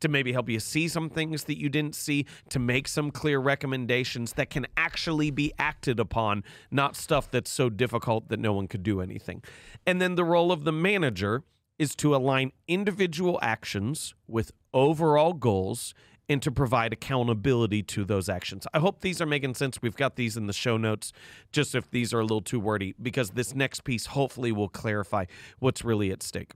to 0.00 0.08
maybe 0.08 0.32
help 0.32 0.48
you 0.48 0.60
see 0.60 0.88
some 0.88 1.10
things 1.10 1.44
that 1.44 1.58
you 1.58 1.68
didn't 1.68 1.94
see, 1.94 2.24
to 2.48 2.58
make 2.58 2.88
some 2.88 3.10
clear 3.10 3.38
recommendations 3.38 4.32
that 4.34 4.48
can 4.48 4.66
actually 4.76 5.30
be 5.30 5.52
acted 5.58 6.00
upon, 6.00 6.42
not 6.70 6.96
stuff 6.96 7.30
that's 7.30 7.50
so 7.50 7.68
difficult 7.68 8.28
that 8.28 8.40
no 8.40 8.52
one 8.52 8.66
could 8.66 8.82
do 8.82 9.00
anything. 9.00 9.42
And 9.86 10.00
then 10.00 10.14
the 10.14 10.24
role 10.24 10.52
of 10.52 10.64
the 10.64 10.72
manager 10.72 11.44
is 11.80 11.94
to 11.96 12.14
align 12.14 12.52
individual 12.68 13.38
actions 13.40 14.14
with 14.28 14.52
overall 14.74 15.32
goals 15.32 15.94
and 16.28 16.42
to 16.42 16.52
provide 16.52 16.92
accountability 16.92 17.82
to 17.82 18.04
those 18.04 18.28
actions. 18.28 18.66
I 18.74 18.80
hope 18.80 19.00
these 19.00 19.18
are 19.22 19.26
making 19.26 19.54
sense. 19.54 19.80
We've 19.80 19.96
got 19.96 20.16
these 20.16 20.36
in 20.36 20.46
the 20.46 20.52
show 20.52 20.76
notes, 20.76 21.10
just 21.52 21.74
if 21.74 21.90
these 21.90 22.12
are 22.12 22.20
a 22.20 22.22
little 22.22 22.42
too 22.42 22.60
wordy, 22.60 22.94
because 23.00 23.30
this 23.30 23.54
next 23.54 23.82
piece 23.84 24.06
hopefully 24.06 24.52
will 24.52 24.68
clarify 24.68 25.24
what's 25.58 25.82
really 25.82 26.10
at 26.10 26.22
stake. 26.22 26.52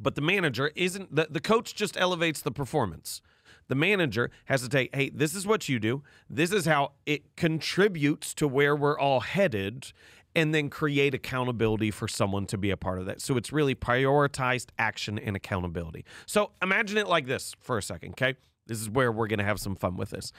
But 0.00 0.14
the 0.14 0.22
manager 0.22 0.70
isn't 0.76 1.12
the, 1.12 1.26
the 1.28 1.40
coach 1.40 1.74
just 1.74 1.96
elevates 1.96 2.40
the 2.40 2.52
performance. 2.52 3.22
The 3.66 3.74
manager 3.74 4.30
has 4.44 4.62
to 4.62 4.70
say, 4.70 4.88
hey, 4.94 5.10
this 5.10 5.34
is 5.34 5.48
what 5.48 5.68
you 5.68 5.80
do. 5.80 6.04
This 6.30 6.52
is 6.52 6.66
how 6.66 6.92
it 7.06 7.34
contributes 7.34 8.34
to 8.34 8.46
where 8.46 8.76
we're 8.76 8.98
all 8.98 9.20
headed, 9.20 9.92
and 10.36 10.54
then 10.54 10.68
create 10.68 11.14
accountability 11.14 11.90
for 11.90 12.08
someone 12.08 12.46
to 12.46 12.58
be 12.58 12.70
a 12.70 12.76
part 12.76 12.98
of 12.98 13.06
that. 13.06 13.20
So 13.20 13.36
it's 13.36 13.52
really 13.52 13.74
prioritized 13.74 14.66
action 14.78 15.18
and 15.18 15.36
accountability. 15.36 16.04
So 16.26 16.50
imagine 16.60 16.98
it 16.98 17.06
like 17.06 17.26
this 17.26 17.54
for 17.60 17.78
a 17.78 17.82
second, 17.82 18.10
okay? 18.12 18.34
This 18.66 18.80
is 18.80 18.90
where 18.90 19.12
we're 19.12 19.28
going 19.28 19.38
to 19.38 19.44
have 19.44 19.60
some 19.60 19.76
fun 19.76 19.96
with 19.96 20.10
this. 20.10 20.32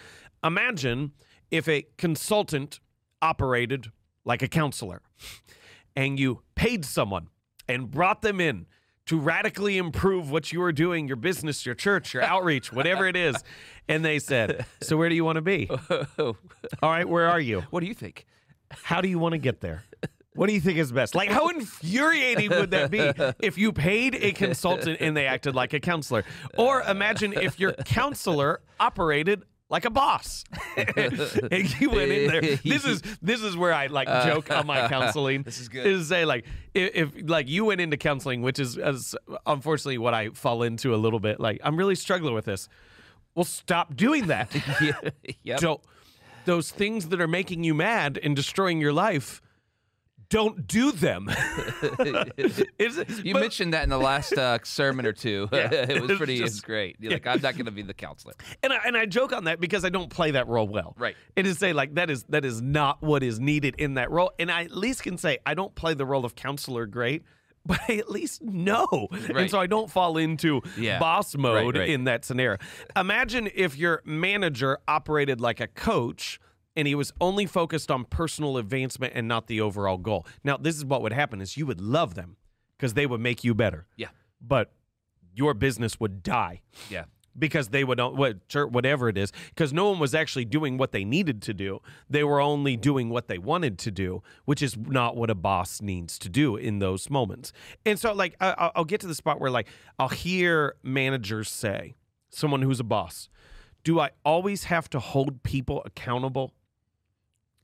Imagine 0.44 1.12
if 1.52 1.68
a 1.68 1.86
consultant 1.98 2.80
operated 3.22 3.92
like 4.26 4.42
a 4.42 4.48
counselor 4.48 5.02
and 5.96 6.20
you 6.20 6.42
paid 6.56 6.84
someone 6.84 7.30
and 7.68 7.90
brought 7.90 8.22
them 8.22 8.42
in 8.42 8.66
to 9.06 9.20
radically 9.20 9.78
improve 9.78 10.32
what 10.32 10.52
you 10.52 10.62
are 10.64 10.72
doing, 10.72 11.08
your 11.08 11.16
business, 11.16 11.66
your 11.66 11.76
church, 11.76 12.14
your 12.14 12.24
outreach, 12.24 12.74
whatever 12.74 13.08
it 13.08 13.16
is. 13.16 13.36
And 13.88 14.04
they 14.04 14.18
said, 14.18 14.66
So 14.82 14.98
where 14.98 15.10
do 15.10 15.16
you 15.16 15.24
want 15.24 15.36
to 15.36 15.42
be? 15.42 15.70
Oh. 16.18 16.36
All 16.82 16.90
right, 16.90 17.08
where 17.08 17.30
are 17.30 17.40
you? 17.40 17.62
What 17.70 17.82
do 17.82 17.86
you 17.86 17.94
think? 17.94 18.26
How 18.84 19.02
do 19.02 19.08
you 19.08 19.20
want 19.20 19.34
to 19.34 19.38
get 19.38 19.62
there? 19.62 19.84
What 20.36 20.48
do 20.48 20.54
you 20.54 20.60
think 20.60 20.78
is 20.78 20.92
best? 20.92 21.16
Like, 21.16 21.30
how 21.30 21.48
infuriating 21.48 22.50
would 22.50 22.72
that 22.72 22.92
be 22.92 23.12
if 23.40 23.58
you 23.58 23.72
paid 23.72 24.16
a 24.16 24.34
consultant 24.34 24.98
and 25.00 25.16
they 25.16 25.28
acted 25.28 25.56
like 25.56 25.74
a 25.74 25.80
counselor? 25.80 26.26
Or 26.58 26.82
imagine 26.82 27.34
if 27.34 27.58
your 27.58 27.72
counselor 27.72 28.62
operated 28.78 29.44
like 29.70 29.86
a 29.86 29.90
boss. 29.90 30.44
and 30.78 31.82
you 31.82 31.90
went 31.90 32.12
in 32.12 32.28
there. 32.28 32.42
This 32.42 32.86
is 32.86 33.02
this 33.22 33.42
is 33.42 33.58
where 33.58 33.74
I 33.74 33.88
like 33.88 34.08
uh, 34.08 34.26
joke 34.26 34.52
on 34.52 34.68
my 34.68 34.88
counseling. 34.88 35.44
This 35.46 35.60
is 35.60 35.70
good. 35.70 35.86
Is 35.86 36.08
say 36.08 36.26
like 36.26 36.46
if, 36.74 37.14
if 37.16 37.30
like 37.30 37.48
you 37.48 37.66
went 37.66 37.82
into 37.82 37.98
counseling, 37.98 38.42
which 38.42 38.60
is 38.60 38.78
as 38.78 39.16
unfortunately 39.46 39.98
what 39.98 40.14
I 40.14 40.30
fall 40.30 40.64
into 40.64 40.94
a 40.94 40.98
little 40.98 41.20
bit. 41.20 41.40
Like 41.40 41.62
I'm 41.64 41.78
really 41.78 41.96
struggling 41.96 42.34
with 42.34 42.46
this. 42.46 42.68
Well, 43.36 43.46
stop 43.46 43.96
doing 43.96 44.28
that. 44.28 44.54
yeah. 44.82 45.10
Yep. 45.44 45.60
So 45.60 45.82
those 46.46 46.72
things 46.72 47.10
that 47.10 47.20
are 47.22 47.28
making 47.28 47.64
you 47.64 47.74
mad 47.74 48.20
and 48.24 48.36
destroying 48.36 48.80
your 48.80 48.94
life, 48.94 49.42
don't 50.30 50.66
do 50.68 50.92
them. 50.92 51.30
You 52.38 53.34
but- 53.34 53.40
mentioned 53.42 53.74
that 53.74 53.84
in 53.84 53.90
the 53.90 53.98
last 53.98 54.34
uh, 54.34 54.60
sermon 54.64 55.06
or 55.06 55.14
two. 55.14 55.48
Yeah. 55.54 55.70
it 55.72 56.02
was 56.02 56.18
pretty. 56.18 56.38
just- 56.40 56.56
it's 56.58 56.62
great. 56.62 56.98
You're 57.00 57.14
like, 57.14 57.28
I'm 57.28 57.42
not 57.42 57.54
going 57.54 57.66
to 57.66 57.72
be 57.72 57.82
the 57.82 57.94
counselor. 57.94 58.34
and 58.64 58.74
I, 58.74 58.78
and 58.86 58.98
I 58.98 59.06
joke 59.06 59.34
on 59.34 59.46
that 59.46 59.60
because 59.60 59.86
I 59.86 59.90
don't 59.90 60.10
play 60.10 60.32
that 60.32 60.48
role 60.48 60.68
well. 60.68 60.96
Right. 60.98 61.16
It 61.36 61.46
is 61.48 61.58
say 61.60 61.74
like 61.74 61.96
that 61.96 62.10
is 62.10 62.24
that 62.30 62.44
is 62.46 62.62
not 62.62 63.02
what 63.02 63.24
is 63.24 63.40
needed 63.40 63.76
in 63.78 63.96
that 63.96 64.12
role. 64.12 64.32
And 64.40 64.52
I 64.52 64.64
at 64.64 64.72
least 64.76 65.04
can 65.04 65.18
say 65.18 65.38
I 65.46 65.54
don't 65.54 65.74
play 65.76 65.94
the 65.94 66.06
role 66.06 66.26
of 66.26 66.36
counselor 66.36 66.86
great, 66.86 67.24
but 67.66 67.80
I 67.90 67.96
at 67.96 68.10
least 68.10 68.42
know. 68.44 69.08
And 69.36 69.50
so 69.50 69.60
I 69.60 69.68
don't 69.68 69.90
fall 69.90 70.18
into 70.18 70.62
Yeah. 70.78 71.00
boss 71.00 71.36
mode 71.36 71.78
right. 71.78 71.90
in 71.90 72.04
that 72.06 72.24
scenario. 72.26 72.58
Imagine 72.96 73.50
if 73.56 73.78
your 73.78 74.02
manager 74.06 74.78
operated 74.88 75.42
like 75.42 75.60
a 75.60 75.68
coach 75.68 76.40
and 76.76 76.88
he 76.88 76.96
was 76.96 77.14
only 77.22 77.46
focused 77.46 77.90
on 77.90 78.06
personal 78.06 78.58
advancement 78.58 79.14
and 79.16 79.28
not 79.28 79.48
the 79.48 79.62
overall 79.62 79.98
goal. 79.98 80.26
Now, 80.44 80.58
this 80.58 80.76
is 80.76 80.84
what 80.86 81.02
would 81.02 81.14
happen 81.14 81.42
is 81.42 81.56
you 81.58 81.66
would 81.66 81.80
love 81.82 82.16
them 82.16 82.36
because 82.78 82.94
they 82.94 83.06
would 83.06 83.22
make 83.22 83.44
you 83.44 83.54
better. 83.54 83.88
Yeah. 83.96 84.10
But 84.42 84.74
your 85.34 85.54
business 85.54 86.00
would 86.00 86.22
die 86.24 86.62
Yeah. 86.90 87.06
Because 87.38 87.70
they 87.70 87.84
would 87.84 88.00
what 88.00 88.38
whatever 88.70 89.10
it 89.10 89.18
is 89.18 89.32
because 89.50 89.74
no 89.74 89.90
one 89.90 90.00
was 90.00 90.16
actually 90.16 90.46
doing 90.46 90.78
what 90.78 90.92
they 90.92 91.04
needed 91.04 91.42
to 91.44 91.54
do. 91.54 91.82
They 92.10 92.24
were 92.24 92.40
only 92.40 92.78
doing 92.78 93.10
what 93.10 93.28
they 93.28 93.38
wanted 93.38 93.78
to 93.80 93.92
do 93.92 94.24
which 94.46 94.62
is 94.62 94.78
not 94.78 95.16
what 95.16 95.30
a 95.30 95.36
boss 95.36 95.82
needs 95.82 96.18
to 96.20 96.30
do 96.30 96.56
in 96.56 96.80
those 96.80 97.10
moments. 97.10 97.52
And 97.86 98.00
so 98.00 98.14
like 98.14 98.36
I, 98.40 98.56
I'll- 98.58 98.72
I'll 98.78 98.86
get 98.86 99.02
to 99.02 99.08
the 99.08 99.16
spot 99.16 99.40
where 99.40 99.52
like 99.52 99.68
i'll 100.00 100.10
hear 100.10 100.76
managers 100.84 101.50
say 101.50 101.96
someone 102.30 102.62
who's 102.62 102.80
a 102.80 102.84
boss 102.84 103.30
do 103.84 104.00
i 104.00 104.10
always 104.24 104.66
have 104.66 104.90
to 104.90 105.00
hold 105.00 105.44
people 105.44 105.82
accountable? 105.86 106.54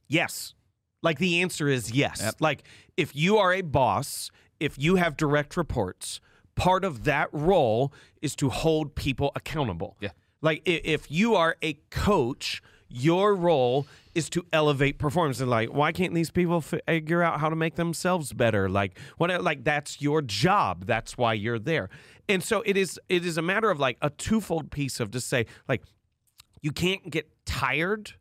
Yes. 0.08 0.54
Like 1.02 1.18
the 1.18 1.42
answer 1.42 1.68
is 1.68 1.92
yes. 1.94 2.22
Like 2.40 2.64
if 2.98 3.16
you 3.16 3.38
are 3.38 3.54
a 3.54 3.62
boss, 3.62 4.30
if 4.60 4.78
you 4.78 4.96
have 4.98 5.18
direct 5.18 5.58
reports, 5.58 6.22
part 6.56 6.84
of 6.84 7.04
that 7.06 7.30
role 7.32 7.94
is 8.22 8.36
to 8.38 8.50
hold 8.50 8.96
people 8.96 9.32
accountable. 9.36 9.98
Yeah. 10.00 10.10
Like 10.42 10.62
if 10.66 11.10
you 11.12 11.36
are 11.36 11.56
a 11.62 11.74
coach, 11.90 12.62
your 12.90 13.36
role 13.36 13.88
is 14.14 14.30
to 14.32 14.46
elevate 14.52 14.98
performance. 14.98 15.40
And 15.40 15.50
like, 15.50 15.70
why 15.70 15.92
can't 15.92 16.14
these 16.14 16.32
people 16.32 16.62
figure 16.62 17.24
out 17.24 17.40
how 17.40 17.50
to 17.50 17.56
make 17.56 17.76
themselves 17.76 18.34
better? 18.34 18.70
Like, 18.70 18.98
what? 19.18 19.44
Like 19.44 19.64
that's 19.64 20.02
your 20.02 20.22
job. 20.22 20.86
That's 20.86 21.18
why 21.18 21.34
you're 21.34 21.60
there. 21.60 21.90
And 22.28 22.44
so 22.44 22.64
it 22.66 22.76
is. 22.76 23.00
It 23.08 23.26
is 23.26 23.38
a 23.38 23.42
matter 23.42 23.70
of 23.70 23.80
like 23.80 23.98
a 24.02 24.10
twofold 24.10 24.72
piece 24.72 25.00
of 25.00 25.12
to 25.12 25.22
say 25.22 25.46
like, 25.70 25.84
you 26.62 26.72
can't 26.72 27.10
get 27.10 27.30
tired 27.46 28.14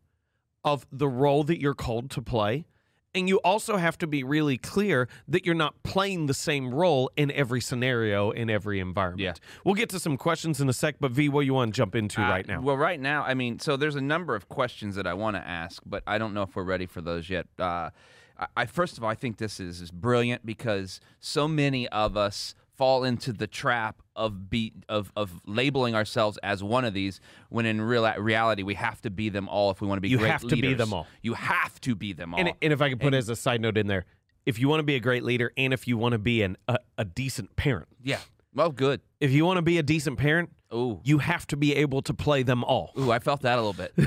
of 0.63 0.87
the 0.93 1.09
role 1.09 1.43
that 1.45 1.61
you're 1.61 1.75
called 1.75 2.11
to 2.11 2.23
play. 2.23 2.67
And 3.15 3.29
you 3.29 3.39
also 3.39 3.77
have 3.77 3.99
to 3.99 4.07
be 4.07 4.23
really 4.23 4.57
clear 4.57 5.09
that 5.27 5.45
you're 5.45 5.55
not 5.55 5.83
playing 5.83 6.27
the 6.27 6.35
same 6.35 6.73
role 6.73 7.11
in 7.17 7.33
every 7.33 7.61
scenario, 7.61 8.31
in 8.31 8.49
every 8.49 8.79
environment. 8.79 9.21
Yeah. 9.21 9.61
We'll 9.65 9.75
get 9.75 9.89
to 9.91 9.99
some 9.99 10.17
questions 10.17 10.61
in 10.61 10.69
a 10.69 10.73
sec, 10.73 10.97
but 11.01 11.11
V, 11.11 11.29
what 11.29 11.41
do 11.41 11.47
you 11.47 11.55
want 11.55 11.75
to 11.75 11.77
jump 11.77 11.97
into 11.97 12.21
right 12.21 12.49
Uh, 12.49 12.55
now? 12.55 12.61
Well, 12.61 12.77
right 12.77 13.01
now, 13.01 13.25
I 13.25 13.35
mean, 13.35 13.59
so 13.59 13.77
there's 13.77 13.97
a 13.97 14.01
number 14.01 14.37
of 14.37 14.49
questions 14.49 14.95
that 14.95 15.09
I 15.09 15.15
want 15.15 15.35
to 15.35 15.47
ask, 15.47 15.83
but 15.85 16.05
I 16.07 16.19
don't 16.19 16.35
know 16.35 16.43
if 16.43 16.55
we're 16.55 16.63
ready 16.63 16.87
for 16.87 17.01
those 17.01 17.29
yet. 17.29 17.47
Uh, 17.59 17.91
I, 18.39 18.47
I 18.57 18.67
first 18.67 18.97
of 18.97 19.03
all, 19.03 19.11
I 19.11 19.17
think 19.17 19.39
this 19.39 19.59
is, 19.59 19.81
is 19.81 19.91
brilliant 19.91 20.47
because 20.47 21.01
so 21.19 21.49
many 21.49 21.89
of 21.89 22.17
us 22.17 22.55
fall 22.81 23.05
into 23.05 23.31
the 23.31 23.47
trap 23.47 24.01
of 24.17 24.49
be 24.49 24.73
of 24.89 25.13
of 25.15 25.39
labeling 25.45 25.95
ourselves 25.95 26.39
as 26.43 26.65
one 26.65 26.87
of 26.87 26.95
these 26.95 27.21
when 27.51 27.67
in 27.67 27.79
real 27.79 28.11
reality 28.15 28.63
we 28.63 28.73
have 28.73 29.03
to 29.03 29.11
be 29.11 29.29
them 29.29 29.51
all 29.51 29.71
if 29.71 29.83
we 29.83 29.87
want 29.87 29.99
to 29.99 30.01
be 30.01 30.09
You 30.09 30.17
great 30.17 30.31
have 30.31 30.49
to 30.49 30.57
be 30.57 30.73
them 30.73 30.95
all. 30.95 31.07
You 31.21 31.35
have 31.35 31.79
to 31.83 31.95
be 31.95 32.15
them 32.15 32.33
all. 32.33 32.41
And, 32.41 32.55
and 32.63 32.73
if 32.73 32.81
I 32.81 32.89
could 32.89 32.99
put 32.99 33.13
as 33.13 33.29
a 33.29 33.37
side 33.37 33.61
note 33.61 33.77
in 33.77 33.87
there, 33.87 34.07
if 34.47 34.59
you 34.59 34.67
want 34.67 34.81
to 34.81 34.85
be 34.85 34.95
a 34.95 35.01
great 35.01 35.25
leader 35.25 35.53
and 35.59 35.75
if 35.75 35.87
you 35.87 35.99
want 35.99 36.13
to 36.13 36.19
be 36.19 36.41
an, 36.41 36.57
a, 36.69 36.79
a 36.97 37.05
decent 37.05 37.55
parent, 37.57 37.89
yeah. 38.03 38.21
Well, 38.55 38.71
good. 38.71 39.03
if 39.21 39.31
you 39.31 39.45
want 39.45 39.59
to 39.59 39.63
be 39.63 39.77
a 39.77 39.83
decent 39.83 40.19
parent, 40.19 40.49
Ooh. 40.73 41.01
you 41.05 41.19
have 41.19 41.47
to 41.49 41.59
be 41.59 41.77
able 41.77 42.01
to 42.01 42.15
play 42.15 42.43
them 42.43 42.65
all. 42.65 42.93
Ooh, 42.99 43.13
I 43.13 43.19
felt 43.19 43.43
that 43.43 43.59
a 43.59 43.63
little 43.63 43.75
bit. 43.75 43.93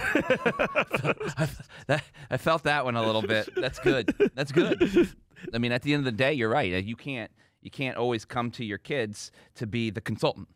I, 1.37 1.47
that, 1.85 2.03
I 2.31 2.37
felt 2.37 2.63
that 2.63 2.85
one 2.85 2.95
a 2.95 3.05
little 3.05 3.21
bit. 3.21 3.49
That's 3.55 3.77
good. 3.77 4.13
That's 4.33 4.51
good. 4.51 5.13
I 5.53 5.59
mean, 5.59 5.71
at 5.71 5.83
the 5.83 5.93
end 5.93 6.01
of 6.01 6.05
the 6.05 6.11
day, 6.11 6.33
you're 6.33 6.49
right. 6.49 6.83
You 6.83 6.95
can't 6.95 7.29
you 7.63 7.71
can't 7.71 7.97
always 7.97 8.25
come 8.25 8.51
to 8.51 8.65
your 8.65 8.77
kids 8.77 9.31
to 9.55 9.65
be 9.67 9.89
the 9.89 10.01
consultant. 10.01 10.47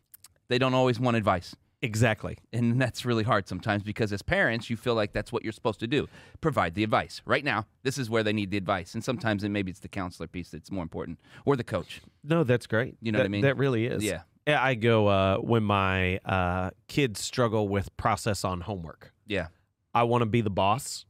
They 0.48 0.58
don't 0.58 0.74
always 0.74 0.98
want 1.00 1.16
advice. 1.16 1.54
Exactly. 1.80 2.38
And 2.52 2.80
that's 2.82 3.04
really 3.04 3.22
hard 3.22 3.46
sometimes 3.46 3.84
because 3.84 4.12
as 4.12 4.20
parents, 4.20 4.68
you 4.68 4.76
feel 4.76 4.94
like 4.96 5.12
that's 5.12 5.30
what 5.32 5.44
you're 5.44 5.52
supposed 5.52 5.78
to 5.80 5.86
do. 5.86 6.08
Provide 6.40 6.74
the 6.74 6.82
advice. 6.82 7.22
Right 7.24 7.44
now, 7.44 7.66
this 7.84 7.98
is 7.98 8.10
where 8.10 8.24
they 8.24 8.32
need 8.32 8.50
the 8.50 8.56
advice. 8.56 8.94
And 8.94 9.04
sometimes 9.04 9.44
it, 9.44 9.50
maybe 9.50 9.70
it's 9.70 9.78
the 9.80 9.88
counselor 9.88 10.26
piece 10.26 10.50
that's 10.50 10.72
more 10.72 10.82
important 10.82 11.20
or 11.44 11.54
the 11.54 11.62
coach. 11.62 12.00
No, 12.24 12.42
that's 12.42 12.66
great. 12.66 12.96
You 13.00 13.12
know 13.12 13.18
That- 13.18 13.24
what 13.24 13.26
I 13.26 13.28
mean? 13.28 13.42
That 13.42 13.56
really 13.56 13.86
is. 13.86 14.02
Yeah. 14.02 14.22
Yeah, 14.46 14.62
I 14.62 14.74
go 14.74 15.06
uh, 15.08 15.36
when 15.36 15.62
my 15.62 16.16
uh, 16.24 16.70
kids 16.88 17.20
struggle 17.20 17.68
with 17.68 17.94
process 17.98 18.44
on 18.44 18.62
homework. 18.62 19.12
Yeah. 19.26 19.48
I 19.94 20.04
want 20.04 20.22
to 20.22 20.26
be 20.26 20.40
the 20.40 20.48
boss, 20.50 21.04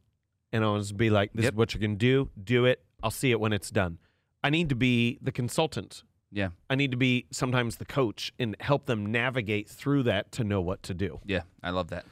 and 0.53 0.65
I 0.65 0.69
want 0.69 0.85
to 0.89 0.95
be 0.95 1.09
like, 1.09 1.33
"This 1.35 1.45
Yep. 1.45 1.53
is 1.53 1.57
what 1.57 1.73
you're 1.73 1.81
gonna 1.81 1.95
do. 1.95 2.31
Do 2.43 2.65
it. 2.65 2.83
I'll 3.01 3.13
see 3.13 3.31
it 3.31 3.39
when 3.39 3.53
it's 3.53 3.71
done." 3.71 3.99
I 4.43 4.51
need 4.51 4.69
to 4.69 4.75
be 4.75 5.19
the 5.21 5.33
consultant. 5.33 6.03
Yeah. 6.31 6.51
I 6.69 6.75
need 6.75 6.91
to 6.91 6.97
be 6.97 7.27
sometimes 7.31 7.77
the 7.77 7.85
coach 7.85 8.33
and 8.39 8.57
help 8.61 8.87
them 8.87 9.07
navigate 9.07 9.69
through 9.69 10.05
that 10.05 10.31
to 10.33 10.45
know 10.45 10.61
what 10.61 10.83
to 10.85 10.95
do. 10.95 11.21
Yeah. 11.25 11.43
I 11.63 11.71
love 11.71 11.89
that. 11.89 12.05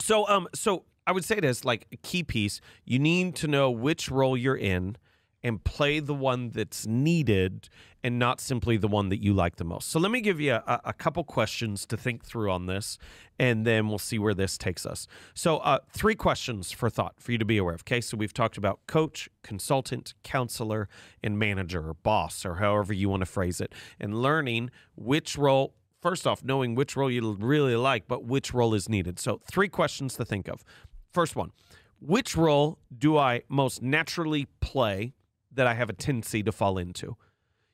So, 0.00 0.26
um, 0.28 0.48
so 0.54 0.84
I 1.06 1.12
would 1.12 1.24
say 1.24 1.40
this 1.40 1.64
like 1.64 1.86
a 1.92 1.96
key 1.96 2.22
piece. 2.22 2.60
You 2.84 2.98
need 2.98 3.36
to 3.36 3.48
know 3.48 3.70
which 3.70 4.10
role 4.10 4.36
you're 4.36 4.56
in 4.56 4.96
and 5.42 5.62
play 5.64 6.00
the 6.00 6.14
one 6.14 6.50
that's 6.50 6.86
needed 6.86 7.68
and 8.02 8.18
not 8.18 8.40
simply 8.40 8.76
the 8.76 8.88
one 8.88 9.08
that 9.10 9.22
you 9.22 9.34
like 9.34 9.56
the 9.56 9.64
most. 9.64 9.90
So 9.90 9.98
let 9.98 10.10
me 10.10 10.20
give 10.20 10.40
you 10.40 10.54
a, 10.54 10.80
a 10.86 10.92
couple 10.92 11.22
questions 11.24 11.84
to 11.86 11.96
think 11.96 12.24
through 12.24 12.50
on 12.50 12.66
this, 12.66 12.98
and 13.38 13.66
then 13.66 13.88
we'll 13.88 13.98
see 13.98 14.18
where 14.18 14.34
this 14.34 14.56
takes 14.56 14.86
us. 14.86 15.06
So, 15.34 15.58
uh, 15.58 15.78
three 15.90 16.14
questions 16.14 16.70
for 16.70 16.88
thought 16.88 17.14
for 17.18 17.32
you 17.32 17.38
to 17.38 17.44
be 17.44 17.58
aware 17.58 17.74
of. 17.74 17.82
Okay, 17.82 18.00
so 18.00 18.16
we've 18.16 18.32
talked 18.32 18.56
about 18.56 18.80
coach, 18.86 19.28
consultant, 19.42 20.14
counselor, 20.22 20.88
and 21.22 21.38
manager 21.38 21.88
or 21.88 21.94
boss, 21.94 22.44
or 22.44 22.56
however 22.56 22.92
you 22.92 23.08
want 23.08 23.20
to 23.20 23.26
phrase 23.26 23.60
it, 23.60 23.74
and 23.98 24.22
learning 24.22 24.70
which 24.96 25.36
role 25.36 25.74
first 26.00 26.26
off, 26.26 26.42
knowing 26.42 26.74
which 26.74 26.96
role 26.96 27.10
you 27.10 27.32
really 27.32 27.76
like, 27.76 28.08
but 28.08 28.24
which 28.24 28.54
role 28.54 28.72
is 28.72 28.88
needed. 28.88 29.18
So, 29.18 29.40
three 29.50 29.68
questions 29.68 30.16
to 30.16 30.24
think 30.24 30.48
of. 30.48 30.64
First 31.12 31.36
one 31.36 31.52
Which 32.00 32.36
role 32.36 32.78
do 32.96 33.18
I 33.18 33.42
most 33.48 33.82
naturally 33.82 34.46
play 34.60 35.14
that 35.52 35.66
I 35.66 35.74
have 35.74 35.90
a 35.90 35.92
tendency 35.92 36.42
to 36.42 36.52
fall 36.52 36.78
into? 36.78 37.16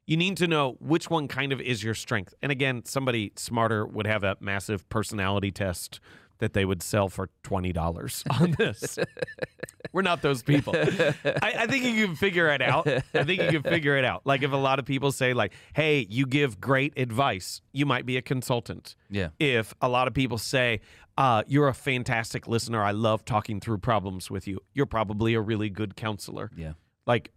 You 0.07 0.17
need 0.17 0.37
to 0.37 0.47
know 0.47 0.77
which 0.79 1.11
one 1.11 1.27
kind 1.27 1.53
of 1.53 1.61
is 1.61 1.83
your 1.83 1.95
strength. 1.95 2.33
And 2.41 2.53
again, 2.53 2.85
somebody 2.85 3.33
smarter 3.37 3.85
would 3.85 4.07
have 4.07 4.23
a 4.23 4.37
massive 4.41 4.89
personality 4.89 5.51
test 5.51 6.01
that 6.39 6.53
they 6.53 6.65
would 6.65 6.83
sell 6.83 7.09
for 7.09 7.31
$20 7.45 8.41
on 8.41 8.53
this. 8.53 8.99
We're 9.93 10.03
not 10.03 10.23
those 10.23 10.43
people. 10.43 10.75
I, 10.77 11.55
I 11.59 11.67
think 11.67 11.85
you 11.85 12.07
can 12.07 12.17
figure 12.17 12.49
it 12.49 12.61
out. 12.61 12.87
I 12.87 13.25
think 13.25 13.43
you 13.43 13.51
can 13.51 13.63
figure 13.63 13.97
it 13.97 14.05
out. 14.05 14.23
Like 14.25 14.43
if 14.43 14.53
a 14.53 14.57
lot 14.57 14.79
of 14.79 14.85
people 14.85 15.13
say, 15.13 15.33
like, 15.33 15.53
hey, 15.75 16.07
you 16.11 16.27
give 16.27 16.61
great 16.61 16.93
advice, 16.99 17.63
you 17.73 17.87
might 17.87 18.07
be 18.07 18.17
a 18.17 18.23
consultant. 18.23 18.95
Yeah. 19.11 19.29
If 19.39 19.75
a 19.81 19.89
lot 19.89 20.09
of 20.09 20.15
people 20.15 20.39
say, 20.39 20.81
uh, 21.17 21.43
you're 21.47 21.69
a 21.69 21.75
fantastic 21.75 22.47
listener, 22.47 22.83
I 22.83 22.91
love 22.91 23.25
talking 23.25 23.59
through 23.59 23.79
problems 23.79 24.31
with 24.31 24.47
you, 24.47 24.61
you're 24.75 24.87
probably 24.87 25.35
a 25.35 25.41
really 25.41 25.71
good 25.71 25.97
counselor. 25.97 26.51
Yeah. 26.55 26.73
Like, 27.07 27.31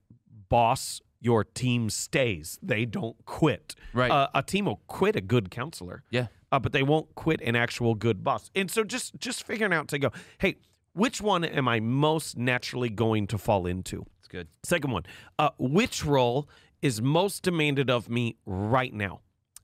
boss, 0.50 1.01
your 1.22 1.44
team 1.44 1.89
stays. 1.89 2.58
They 2.62 2.86
don't 2.86 3.15
quit. 3.25 3.75
Right. 3.94 4.12
Uh, 4.12 4.27
a 4.34 4.41
team 4.44 4.65
will 4.65 4.82
quit 4.88 5.15
a 5.15 5.22
good 5.22 5.50
counselor 5.51 6.03
Yeah. 6.12 6.27
uh, 6.51 6.60
but 6.60 6.72
they 6.72 6.84
won't 6.84 7.13
quit 7.15 7.41
an 7.41 7.56
actual 7.56 7.96
good 7.96 8.24
boss. 8.24 8.50
And 8.56 8.70
so 8.72 8.84
just 8.84 9.15
just 9.20 9.44
figuring 9.46 9.74
out 9.74 9.88
to 9.89 10.00
go, 10.00 10.12
hey, 10.39 10.56
which 10.94 11.22
one 11.22 11.44
am 11.46 11.68
I 11.68 11.79
most 11.79 12.38
naturally 12.38 12.89
going 12.89 13.27
to 13.27 13.38
fall 13.38 13.65
into? 13.65 14.06
It's 14.20 14.27
good. 14.27 14.48
Second 14.63 14.91
one, 14.91 15.03
uh, 15.38 15.50
which 15.58 16.03
role 16.06 16.50
is 16.82 17.01
most 17.01 17.44
demanded 17.44 17.89
of 17.89 18.10
me 18.10 18.36
right 18.46 18.94
now? 18.94 19.20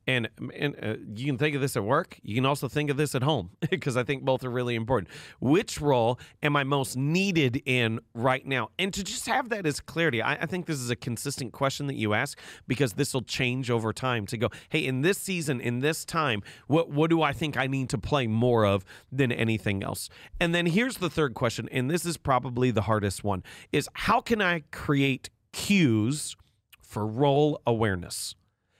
And 0.07 0.29
and 0.53 0.75
uh, 0.81 0.95
you 1.15 1.25
can 1.25 1.37
think 1.37 1.55
of 1.55 1.61
this 1.61 1.75
at 1.75 1.83
work. 1.83 2.19
You 2.21 2.35
can 2.35 2.45
also 2.45 2.67
think 2.67 2.89
of 2.89 2.97
this 2.97 3.15
at 3.15 3.23
home 3.23 3.51
because 3.69 3.97
I 3.97 4.03
think 4.03 4.23
both 4.23 4.43
are 4.43 4.49
really 4.49 4.75
important. 4.75 5.09
Which 5.39 5.81
role 5.81 6.19
am 6.43 6.55
I 6.55 6.63
most 6.63 6.95
needed 6.95 7.61
in 7.65 7.99
right 8.13 8.45
now? 8.45 8.69
And 8.77 8.93
to 8.93 9.03
just 9.03 9.25
have 9.27 9.49
that 9.49 9.65
as 9.65 9.79
clarity, 9.79 10.21
I, 10.21 10.33
I 10.35 10.45
think 10.45 10.67
this 10.67 10.79
is 10.79 10.89
a 10.89 10.95
consistent 10.95 11.53
question 11.53 11.87
that 11.87 11.95
you 11.95 12.13
ask 12.13 12.39
because 12.67 12.93
this 12.93 13.13
will 13.13 13.23
change 13.23 13.71
over 13.71 13.91
time. 13.91 14.25
To 14.27 14.37
go, 14.37 14.49
hey, 14.69 14.85
in 14.85 15.01
this 15.01 15.17
season, 15.17 15.59
in 15.59 15.79
this 15.79 16.05
time, 16.05 16.43
what 16.67 16.89
what 16.89 17.09
do 17.09 17.21
I 17.21 17.33
think 17.33 17.57
I 17.57 17.67
need 17.67 17.89
to 17.89 17.97
play 17.97 18.27
more 18.27 18.65
of 18.65 18.85
than 19.11 19.31
anything 19.31 19.83
else? 19.83 20.09
And 20.39 20.53
then 20.53 20.67
here's 20.67 20.97
the 20.97 21.09
third 21.09 21.33
question, 21.33 21.67
and 21.71 21.89
this 21.89 22.05
is 22.05 22.17
probably 22.17 22.69
the 22.71 22.83
hardest 22.83 23.23
one: 23.23 23.43
is 23.71 23.89
how 23.93 24.21
can 24.21 24.41
I 24.41 24.63
create 24.71 25.29
cues 25.51 26.35
for 26.81 27.07
role 27.07 27.61
awareness? 27.65 28.35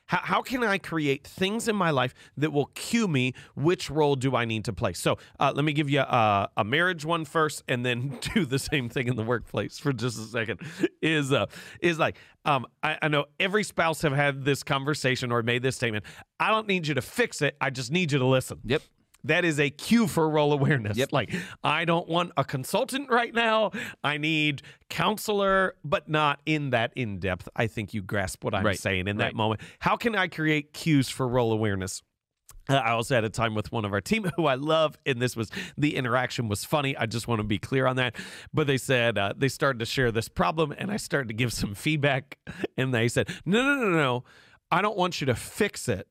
How, 0.08 0.20
how 0.24 0.42
can 0.42 0.64
I 0.64 0.78
create 0.78 1.26
things 1.26 1.68
in 1.68 1.76
my 1.76 1.90
life 1.90 2.14
that 2.38 2.52
will 2.52 2.68
cue 2.68 3.08
me 3.08 3.34
which 3.56 3.90
role 3.90 4.16
do 4.16 4.36
I 4.36 4.46
need 4.46 4.66
to 4.66 4.74
play? 4.74 4.94
So 4.94 5.18
uh, 5.40 5.52
let 5.56 5.66
me 5.66 5.74
give 5.74 5.90
you 5.90 6.02
a, 6.02 6.50
a 6.58 6.64
marriage 6.64 7.06
one 7.06 7.26
first, 7.26 7.64
and 7.68 7.86
then 7.86 8.20
do 8.34 8.46
the 8.46 8.60
same 8.60 8.90
thing 8.90 9.08
in 9.08 9.16
the 9.16 9.24
workplace 9.24 9.80
for 9.80 9.94
just 9.94 10.18
a 10.18 10.24
second. 10.24 10.62
Is 11.02 11.32
uh, 11.32 11.48
is 11.82 12.00
like 12.00 12.18
um, 12.46 12.68
I, 12.84 12.98
I 13.02 13.08
know 13.08 13.26
every 13.40 13.64
spouse 13.64 14.02
have 14.04 14.14
had 14.14 14.46
this 14.46 14.64
conversation 14.64 15.32
or 15.32 15.42
made 15.44 15.64
this 15.64 15.76
statement. 15.76 16.06
I 16.40 16.52
don't 16.52 16.68
need 16.68 16.88
you 16.88 16.94
to 16.96 17.02
fix 17.02 17.42
it. 17.42 17.56
I 17.60 17.70
just 17.70 17.92
need 17.92 18.12
you 18.12 18.20
to 18.20 18.26
listen. 18.26 18.60
Yep. 18.64 18.82
That 19.25 19.44
is 19.46 19.60
a 19.60 19.70
cue 19.70 20.08
for 20.08 20.29
role 20.29 20.53
awareness. 20.53 20.98
Yep. 20.98 21.10
Like, 21.12 21.34
I 21.63 21.86
don't 21.86 22.08
want 22.08 22.32
a 22.38 22.44
consultant 22.44 23.10
right 23.10 23.34
now. 23.34 23.72
I 24.03 24.17
need 24.17 24.62
counselor, 24.89 25.75
but 25.84 26.08
not 26.10 26.39
in 26.46 26.70
that 26.70 26.94
in 26.96 27.20
depth. 27.20 27.50
I 27.55 27.67
think 27.67 27.94
you 27.94 28.01
grasp 28.01 28.44
what 28.44 28.53
I'm 28.55 28.65
Right, 28.65 28.79
saying 28.79 29.08
in 29.08 29.17
that 29.17 29.36
moment. 29.36 29.62
How 29.79 29.98
can 29.98 30.15
I 30.15 30.27
create 30.27 30.74
cues 30.74 31.10
for 31.10 31.27
role 31.27 31.51
awareness? 31.51 32.01
Uh, 32.67 32.75
I 32.75 32.91
also 32.91 33.13
had 33.13 33.24
a 33.24 33.29
time 33.29 33.53
with 33.53 33.72
one 33.72 33.86
of 33.86 33.94
our 33.94 34.01
team 34.01 34.24
who 34.36 34.46
I 34.48 34.55
love, 34.55 34.98
and 35.05 35.22
this 35.22 35.36
was 35.36 35.50
the 35.77 35.96
interaction 35.96 36.48
was 36.48 36.63
funny. 36.63 36.98
I 36.98 37.05
just 37.05 37.27
want 37.27 37.39
to 37.39 37.44
be 37.44 37.60
clear 37.60 37.86
on 37.86 37.96
that. 37.98 38.15
But 38.53 38.65
they 38.67 38.77
said 38.77 39.17
uh, 39.17 39.34
they 39.38 39.50
started 39.50 39.79
to 39.79 39.86
share 39.86 40.12
this 40.12 40.27
problem, 40.27 40.74
and 40.75 40.91
I 40.91 40.98
started 40.98 41.27
to 41.27 41.34
give 41.36 41.53
some 41.53 41.75
feedback, 41.75 42.38
and 42.77 42.94
they 42.94 43.08
said, 43.08 43.29
"No, 43.46 43.62
no, 43.62 43.75
no, 43.75 43.89
no, 43.89 44.24
I 44.72 44.82
don't 44.82 44.98
want 44.98 45.22
you 45.22 45.27
to 45.27 45.36
fix 45.36 45.88
it. 45.88 46.08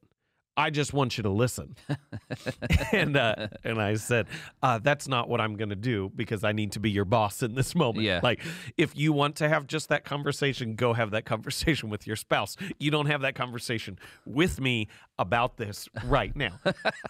I 0.57 0.71
just 0.71 0.93
want 0.93 1.17
you 1.17 1.23
to 1.23 1.31
listen." 1.31 1.77
and 2.93 3.17
uh, 3.17 3.49
and 3.65 3.81
I 3.81 3.95
said, 3.95 4.27
uh, 4.63 4.79
"That's 4.79 5.09
not 5.09 5.29
what 5.29 5.41
I'm 5.41 5.57
going 5.57 5.71
to 5.71 5.77
do 5.77 6.11
because 6.15 6.45
I 6.45 6.53
need 6.53 6.73
to 6.73 6.81
be 6.81 6.91
your 6.91 7.05
boss 7.05 7.43
in 7.43 7.55
this 7.55 7.75
moment. 7.75 8.05
Yeah. 8.05 8.21
Like, 8.23 8.41
if 8.77 8.97
you 8.97 9.13
want 9.13 9.37
to 9.37 9.49
have 9.49 9.67
just 9.67 9.89
that 9.89 10.05
conversation, 10.05 10.75
go 10.75 10.93
have 10.93 11.11
that 11.13 11.25
conversation 11.25 11.89
with 11.91 12.07
your 12.07 12.17
spouse. 12.17 12.57
You 12.79 12.91
don't 12.91 13.07
have 13.07 13.23
that 13.23 13.35
conversation 13.35 13.99
with 14.25 14.61
me 14.61 14.89
about 15.19 15.57
this 15.57 15.89
right 16.05 16.35
now." 16.35 16.61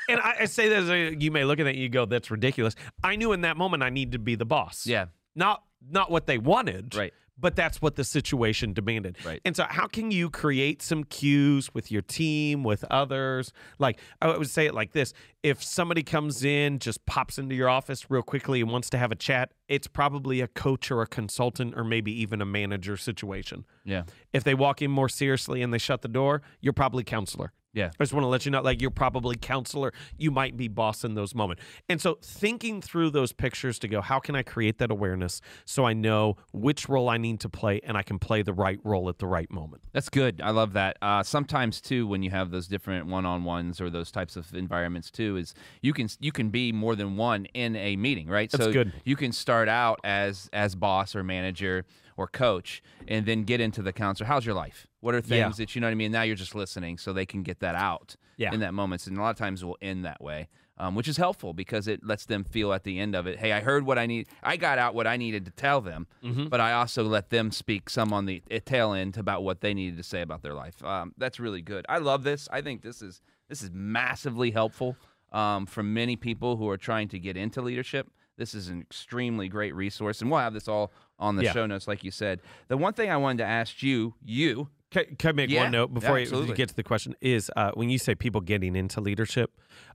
and 0.09 0.21
I, 0.21 0.37
I 0.41 0.45
say 0.47 0.69
that 0.69 1.21
you 1.21 1.31
may 1.31 1.45
look 1.45 1.61
at 1.61 1.65
that 1.65 1.71
and 1.71 1.79
you 1.79 1.89
go, 1.89 2.07
"That's 2.07 2.31
ridiculous." 2.31 2.75
I 3.03 3.17
knew 3.17 3.33
in 3.33 3.43
that 3.43 3.57
moment 3.57 3.83
I 3.83 3.91
need 3.91 4.13
to 4.13 4.19
be 4.19 4.35
the 4.35 4.47
boss. 4.47 4.87
Yeah. 4.87 5.07
Not 5.35 5.63
not 5.91 6.11
what 6.11 6.27
they 6.27 6.39
wanted. 6.39 6.95
Right. 6.95 7.13
But 7.37 7.57
that's 7.57 7.83
what 7.83 7.97
the 7.97 8.05
situation 8.05 8.73
demanded. 8.73 9.17
Right. 9.25 9.41
And 9.45 9.57
so, 9.57 9.65
how 9.69 9.87
can 9.87 10.11
you 10.11 10.31
create 10.31 10.83
some 10.83 11.03
cues 11.05 11.73
with 11.75 11.91
your 11.91 12.03
team, 12.03 12.63
with 12.63 12.85
others? 12.91 13.53
Like, 13.79 13.99
I 14.23 14.37
would 14.37 14.49
say 14.49 14.67
it 14.67 14.75
like 14.75 14.93
this 14.93 15.13
if 15.43 15.63
somebody 15.63 16.03
comes 16.03 16.43
in, 16.45 16.79
just 16.79 17.05
pops 17.07 17.37
into 17.37 17.55
your 17.55 17.69
office 17.69 18.11
real 18.11 18.23
quickly 18.23 18.61
and 18.61 18.71
wants 18.71 18.89
to 18.91 18.99
have 18.99 19.13
a 19.13 19.17
chat, 19.17 19.53
it's 19.69 19.87
probably 19.87 20.41
a 20.41 20.49
coach 20.49 20.91
or 20.91 21.03
a 21.03 21.07
consultant 21.07 21.75
or 21.77 21.85
maybe 21.85 22.13
even 22.19 22.41
a 22.41 22.47
manager 22.47 22.97
situation. 22.97 23.67
Yeah. 23.85 24.05
If 24.33 24.45
they 24.45 24.55
walk 24.55 24.81
in 24.81 24.91
more 24.91 25.09
seriously 25.09 25.61
and 25.61 25.73
they 25.73 25.79
shut 25.79 26.03
the 26.03 26.09
door, 26.09 26.41
you're 26.61 26.73
probably 26.73 27.05
counselor. 27.05 27.53
Yeah. 27.75 27.91
I 27.99 28.05
just 28.05 28.13
want 28.13 28.25
to 28.25 28.29
let 28.29 28.45
you 28.45 28.51
know, 28.51 28.63
like 28.63 28.81
you're 28.81 28.91
probably 28.91 29.37
counselor. 29.37 29.93
You 30.17 30.31
might 30.31 30.57
be 30.57 30.69
boss 30.69 31.05
in 31.05 31.15
those 31.15 31.35
moments. 31.35 31.63
And 31.89 32.01
so 32.01 32.19
thinking 32.23 32.81
through 32.81 33.11
those 33.11 33.33
pictures 33.33 33.79
to 33.81 33.89
go, 33.89 34.01
how 34.01 34.21
can 34.21 34.37
I 34.37 34.43
create 34.43 34.79
that 34.79 34.91
awareness 34.91 35.41
so 35.65 35.85
I 35.85 35.93
know 35.93 36.37
which 36.53 36.89
role 36.89 37.09
I 37.09 37.19
need 37.19 37.41
to 37.41 37.49
play 37.49 37.81
and 37.85 37.97
I 37.97 38.03
can 38.03 38.19
play 38.19 38.43
the 38.43 38.53
right 38.53 38.79
role 38.85 39.09
at 39.09 39.19
the 39.19 39.27
right 39.27 39.51
moment. 39.51 39.83
That's 39.93 40.09
good. 40.09 40.41
I 40.41 40.51
love 40.51 40.73
that. 40.75 40.97
Uh, 41.03 41.23
sometimes 41.23 41.81
too, 41.81 42.07
when 42.07 42.23
you 42.23 42.31
have 42.31 42.51
those 42.51 42.69
different 42.69 43.07
one-on-ones 43.07 43.81
or 43.81 43.91
those 43.91 44.11
types 44.11 44.37
of 44.37 44.55
environments 44.55 45.11
too, 45.11 45.37
is 45.37 45.55
you 45.83 45.93
can 45.93 46.09
you 46.21 46.33
can 46.33 46.51
be 46.51 46.73
more 46.73 46.95
than 46.95 47.17
one 47.17 47.47
in 47.55 47.77
a 47.77 47.97
meeting, 47.97 48.29
right? 48.29 48.51
That's 48.51 48.65
so 48.65 48.73
good. 48.73 48.93
You 49.05 49.17
can 49.17 49.33
start 49.33 49.69
out 49.69 50.01
as 50.05 50.49
as 50.53 50.75
boss 50.75 51.17
or 51.17 51.25
manager 51.25 51.85
or 52.17 52.27
coach, 52.27 52.83
and 53.09 53.27
then 53.27 53.43
get 53.45 53.61
into 53.61 53.83
the 53.83 53.93
counselor. 53.93 54.27
How's 54.27 54.47
your 54.47 54.55
life? 54.55 54.87
What 55.01 55.15
are 55.15 55.21
things 55.21 55.31
Yeah. 55.59 55.65
that 55.65 55.75
you 55.75 55.81
know 55.81 55.87
what 55.89 55.93
I 55.93 55.95
mean? 55.97 56.13
Now 56.13 56.23
you're 56.23 56.37
just 56.37 56.55
listening, 56.55 56.99
so 56.99 57.13
they 57.13 57.27
can 57.27 57.43
get 57.43 57.61
that 57.61 57.75
out 57.75 58.17
Yeah. 58.37 58.53
in 58.53 58.61
that 58.61 58.75
moment. 58.75 59.07
And 59.07 59.17
a 59.19 59.21
lot 59.21 59.31
of 59.31 59.37
times 59.37 59.65
we'll 59.65 59.77
end 59.83 60.05
that 60.05 60.21
way. 60.23 60.49
Um, 60.77 60.97
which 60.97 61.07
is 61.07 61.19
helpful 61.19 61.53
because 61.55 61.87
it 61.87 62.03
lets 62.05 62.27
them 62.27 62.43
feel 62.43 62.73
at 62.73 62.83
the 62.83 62.99
end 62.99 63.15
of 63.15 63.29
it, 63.29 63.39
hey, 63.39 63.53
I 63.53 63.61
heard 63.61 63.87
what 63.87 63.97
I 63.97 64.07
need. 64.07 64.27
I 64.43 64.57
got 64.57 64.77
out 64.77 64.93
what 64.93 65.07
I 65.07 65.17
needed 65.17 65.45
to 65.45 65.53
tell 65.53 65.81
them, 65.81 66.09
Mm-hmm. 66.25 66.49
but 66.49 66.61
I 66.61 66.73
also 66.73 67.05
let 67.05 67.31
them 67.31 67.53
speak 67.53 67.89
some 67.89 68.13
on 68.13 68.27
the 68.27 68.43
eh, 68.51 68.59
tail 68.59 68.93
end 68.93 69.17
about 69.17 69.45
what 69.45 69.61
they 69.61 69.73
needed 69.73 69.97
to 69.99 70.03
say 70.03 70.21
about 70.21 70.43
their 70.43 70.53
life. 70.53 70.83
Um, 70.85 71.15
that's 71.17 71.39
really 71.39 71.63
good. 71.63 71.87
I 71.89 71.99
love 71.99 72.25
this. 72.25 72.49
I 72.51 72.61
think 72.61 72.83
this 72.83 73.03
is 73.03 73.21
this 73.49 73.63
is 73.63 73.71
massively 73.73 74.51
helpful 74.51 74.97
um, 75.31 75.65
for 75.67 75.85
many 75.85 76.17
people 76.17 76.57
who 76.57 76.69
are 76.69 76.77
trying 76.77 77.07
to 77.11 77.21
get 77.21 77.37
into 77.37 77.63
leadership. 77.63 78.11
This 78.37 78.53
is 78.53 78.67
an 78.67 78.81
extremely 78.81 79.49
great 79.49 79.77
resource, 79.77 80.21
and 80.23 80.29
we'll 80.29 80.41
have 80.41 80.55
this 80.55 80.67
all 80.67 80.91
on 81.19 81.37
the 81.37 81.45
Yeah. 81.45 81.53
show 81.53 81.67
notes, 81.67 81.87
like 81.89 82.05
you 82.05 82.11
said. 82.11 82.41
The 82.69 82.77
one 82.77 82.93
thing 82.93 83.11
I 83.11 83.17
wanted 83.17 83.39
to 83.39 83.45
ask 83.47 83.83
you, 83.83 84.15
you, 84.25 84.69
Can, 84.91 85.17
can 85.17 85.31
I 85.31 85.33
make 85.33 85.51
Yeah, 85.51 85.63
one 85.65 85.73
note 85.73 85.95
before 85.95 86.19
you 86.19 86.55
get 86.55 86.69
to 86.69 86.75
the 86.77 86.83
question? 86.83 87.15
Is 87.21 87.51
uh, 87.57 87.73
when 87.75 87.91
you 87.91 87.99
say 87.99 88.15
people 88.15 88.41
getting 88.41 88.77
into 88.77 89.01
leadership, 89.01 89.51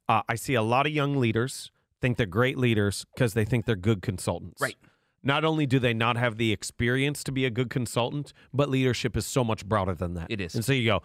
uh, 0.07 0.21
I 0.27 0.35
see 0.35 0.55
a 0.55 0.61
lot 0.61 0.85
of 0.85 0.91
young 0.93 1.15
leaders 1.17 1.71
think 2.01 2.17
they're 2.17 2.25
great 2.25 2.57
leaders 2.57 3.05
because 3.13 3.33
they 3.33 3.45
think 3.45 3.65
they're 3.65 3.75
good 3.75 4.01
consultants. 4.01 4.61
Right. 4.61 4.75
Not 5.21 5.43
only 5.43 5.65
do 5.65 5.79
they 5.79 5.93
not 5.93 6.15
have 6.15 6.37
the 6.37 6.53
experience 6.53 7.23
to 7.25 7.31
be 7.31 7.45
a 7.45 7.49
good 7.49 7.69
consultant, 7.69 8.31
but 8.53 8.69
leadership 8.69 9.17
is 9.17 9.25
so 9.25 9.43
much 9.43 9.65
broader 9.65 9.93
than 9.93 10.13
that. 10.13 10.27
It 10.31 10.39
is. 10.39 10.55
And 10.55 10.63
so 10.63 10.71
you 10.71 10.85
go, 10.85 11.01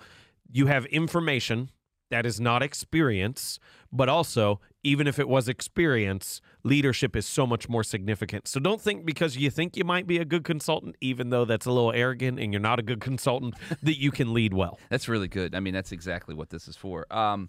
you 0.52 0.66
have 0.66 0.86
information 0.86 1.70
that 2.14 2.24
is 2.24 2.40
not 2.40 2.62
experience, 2.62 3.58
but 3.92 4.08
also, 4.08 4.60
even 4.84 5.08
if 5.08 5.18
it 5.18 5.28
was 5.28 5.48
experience, 5.48 6.40
leadership 6.62 7.16
is 7.16 7.26
so 7.26 7.44
much 7.44 7.68
more 7.68 7.82
significant. 7.82 8.46
So 8.46 8.60
don't 8.60 8.80
think 8.80 9.04
because 9.04 9.36
you 9.36 9.50
think 9.50 9.76
you 9.76 9.82
might 9.82 10.06
be 10.06 10.18
a 10.18 10.24
good 10.24 10.44
consultant, 10.44 10.94
even 11.00 11.30
though 11.30 11.44
that's 11.44 11.66
a 11.66 11.72
little 11.72 11.90
arrogant 11.90 12.38
and 12.38 12.52
you're 12.52 12.60
not 12.60 12.78
a 12.78 12.84
good 12.84 13.00
consultant, 13.00 13.56
that 13.82 13.98
you 13.98 14.12
can 14.12 14.32
lead 14.32 14.54
well. 14.54 14.78
That's 14.90 15.08
really 15.08 15.26
good. 15.26 15.56
I 15.56 15.60
mean, 15.60 15.74
that's 15.74 15.90
exactly 15.90 16.36
what 16.36 16.50
this 16.50 16.68
is 16.68 16.76
for. 16.76 17.04
Um, 17.12 17.48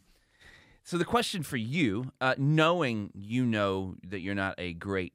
so 0.83 0.97
the 0.97 1.05
question 1.05 1.43
for 1.43 1.57
you, 1.57 2.11
uh, 2.19 2.33
knowing 2.39 3.11
you 3.13 3.45
know 3.45 3.97
that 4.07 4.21
you're 4.21 4.33
not 4.33 4.55
a 4.57 4.73
great, 4.73 5.13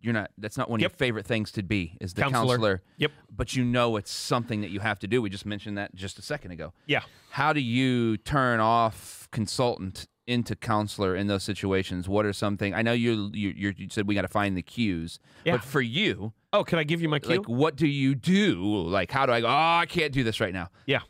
you're 0.00 0.12
not. 0.14 0.30
That's 0.38 0.56
not 0.56 0.70
one 0.70 0.78
of 0.80 0.82
Yep. 0.82 0.92
your 0.92 0.96
favorite 0.96 1.26
things 1.26 1.52
to 1.52 1.62
be 1.62 1.96
is 2.00 2.14
the 2.14 2.22
Counselor. 2.22 2.46
counselor. 2.56 2.82
Yep. 2.98 3.12
But 3.34 3.54
you 3.56 3.64
know 3.64 3.96
it's 3.96 4.10
something 4.10 4.60
that 4.62 4.70
you 4.70 4.80
have 4.80 4.98
to 5.00 5.06
do. 5.06 5.20
We 5.22 5.30
just 5.30 5.46
mentioned 5.46 5.76
that 5.78 5.94
just 5.94 6.18
a 6.18 6.22
second 6.22 6.52
ago. 6.52 6.72
Yeah. 6.86 7.02
How 7.30 7.52
do 7.52 7.60
you 7.60 8.16
turn 8.16 8.60
off 8.60 9.28
consultant 9.30 10.06
into 10.26 10.54
counselor 10.56 11.14
in 11.16 11.26
those 11.26 11.42
situations? 11.42 12.08
What 12.08 12.24
are 12.24 12.32
something? 12.32 12.72
I 12.74 12.82
know 12.82 12.92
you 12.92 13.30
you, 13.34 13.50
you're- 13.56 13.88
said 13.90 14.06
we 14.08 14.14
got 14.14 14.22
to 14.22 14.28
find 14.28 14.56
the 14.56 14.62
cues, 14.62 15.18
Yeah. 15.44 15.52
but 15.56 15.64
for 15.64 15.80
you, 15.80 16.32
Oh, 16.52 16.64
can 16.64 16.78
I 16.78 16.84
give 16.84 17.00
you 17.02 17.08
my 17.08 17.18
cue? 17.18 17.36
like, 17.38 17.48
what 17.48 17.76
do 17.76 17.86
you 17.86 18.14
do? 18.14 18.62
Like, 18.88 19.10
how 19.10 19.26
do 19.26 19.32
I 19.32 19.40
go? 19.40 19.46
Oh, 19.48 19.50
I 19.50 19.86
can't 19.86 20.12
do 20.12 20.22
this 20.24 20.40
right 20.40 20.52
now. 20.54 20.68
yeah. 20.86 21.00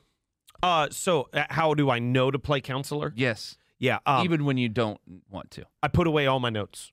Uh, 0.63 0.89
so 0.91 1.29
uh, 1.33 1.45
how 1.49 1.73
do 1.73 1.89
I 1.89 1.99
know 1.99 2.31
to 2.31 2.39
play 2.39 2.61
counselor? 2.61 3.13
Yes, 3.17 3.57
Yeah. 3.79 3.99
Um, 4.05 4.25
even 4.27 4.45
when 4.45 4.59
you 4.59 4.69
don't 4.69 5.01
want 5.31 5.51
to. 5.53 5.65
I 5.83 5.89
put 5.89 6.07
away 6.07 6.27
all 6.27 6.39
my 6.41 6.51
notes. 6.51 6.93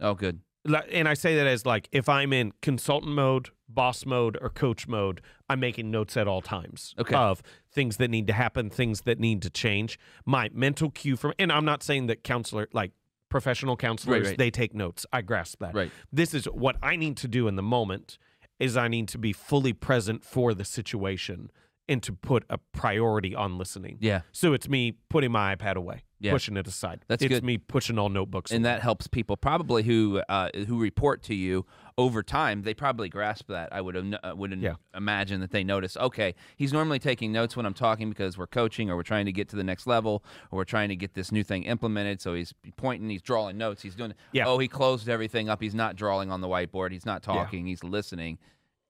Oh, 0.00 0.14
good. 0.14 0.40
And 0.64 1.08
I 1.08 1.14
say 1.14 1.34
that 1.36 1.46
as 1.46 1.66
like 1.66 1.88
if 1.92 2.08
I'm 2.08 2.32
in 2.32 2.52
consultant 2.62 3.12
mode, 3.12 3.50
boss 3.68 4.06
mode, 4.06 4.38
or 4.40 4.48
coach 4.48 4.86
mode, 4.86 5.20
I'm 5.48 5.60
making 5.60 5.90
notes 5.90 6.16
at 6.16 6.28
all 6.28 6.40
times 6.42 6.94
Okay. 6.98 7.14
of 7.14 7.42
things 7.70 7.96
that 7.96 8.10
need 8.10 8.26
to 8.28 8.32
happen, 8.32 8.70
things 8.70 9.02
that 9.02 9.18
need 9.18 9.42
to 9.42 9.50
change. 9.50 9.98
My 10.24 10.50
mental 10.52 10.90
cue 10.90 11.16
from, 11.16 11.32
and 11.38 11.50
I'm 11.50 11.64
not 11.64 11.82
saying 11.82 12.06
that 12.06 12.22
counselor, 12.22 12.68
like 12.72 12.92
professional 13.28 13.76
counselors, 13.76 14.28
right. 14.28 14.38
they 14.38 14.50
take 14.50 14.74
notes. 14.74 15.06
I 15.12 15.22
grasp 15.22 15.58
that. 15.60 15.74
Right. 15.74 15.90
This 16.12 16.34
is 16.34 16.44
what 16.44 16.76
I 16.82 16.96
need 16.96 17.16
to 17.18 17.28
do 17.28 17.48
in 17.48 17.56
the 17.56 17.62
moment. 17.62 18.18
Is 18.60 18.76
I 18.76 18.86
need 18.86 19.08
to 19.08 19.18
be 19.18 19.32
fully 19.32 19.72
present 19.72 20.24
for 20.24 20.54
the 20.54 20.64
situation 20.64 21.50
and 21.88 22.00
to 22.04 22.12
put 22.12 22.44
a 22.48 22.58
priority 22.58 23.34
on 23.34 23.58
listening. 23.58 23.98
Yeah. 24.00 24.20
So 24.30 24.52
it's 24.52 24.68
me 24.68 24.92
putting 25.08 25.32
my 25.32 25.56
iPad 25.56 25.74
away, 25.74 26.04
Yeah. 26.22 26.32
pushing 26.32 26.56
it 26.56 26.66
aside. 26.66 27.00
That's 27.08 27.22
it's 27.22 27.28
good. 27.28 27.44
me 27.44 27.58
pushing 27.58 27.98
all 27.98 28.08
notebooks. 28.08 28.50
And 28.50 28.64
away. 28.64 28.74
that 28.74 28.82
helps 28.82 29.06
people 29.06 29.36
probably 29.36 29.82
who 29.82 30.22
uh, 30.28 30.48
who 30.68 30.80
report 30.80 31.22
to 31.24 31.34
you 31.34 31.66
over 31.98 32.22
time. 32.22 32.62
They 32.62 32.74
probably 32.74 33.08
grasp 33.08 33.48
that. 33.48 33.68
I 33.72 33.80
would 33.80 33.94
have, 33.94 34.14
uh, 34.22 34.34
would 34.36 34.58
Yeah. 34.58 34.74
imagine 34.94 35.40
that 35.40 35.50
they 35.50 35.64
notice. 35.64 35.96
Okay, 35.96 36.34
he's 36.56 36.72
normally 36.72 36.98
taking 36.98 37.32
notes 37.32 37.56
when 37.56 37.66
I'm 37.66 37.74
talking 37.74 38.08
because 38.08 38.38
we're 38.38 38.46
coaching 38.46 38.88
or 38.90 38.96
we're 38.96 39.02
trying 39.02 39.26
to 39.26 39.32
get 39.32 39.48
to 39.50 39.56
the 39.56 39.64
next 39.64 39.86
level 39.86 40.24
or 40.50 40.58
we're 40.58 40.64
trying 40.64 40.88
to 40.88 40.96
get 40.96 41.14
this 41.14 41.30
new 41.32 41.42
thing 41.44 41.64
implemented. 41.64 42.20
So 42.20 42.34
he's 42.34 42.54
pointing, 42.76 43.10
he's 43.10 43.22
drawing 43.22 43.58
notes. 43.58 43.82
He's 43.82 43.94
doing. 43.94 44.14
Yeah. 44.32 44.46
Oh, 44.46 44.58
he 44.58 44.68
closed 44.68 45.08
everything 45.08 45.48
up. 45.48 45.60
He's 45.60 45.74
not 45.74 45.96
drawing 45.96 46.30
on 46.30 46.40
the 46.40 46.48
whiteboard. 46.48 46.92
He's 46.92 47.04
not 47.06 47.22
talking. 47.22 47.66
He's 47.66 47.82
listening, 47.84 48.38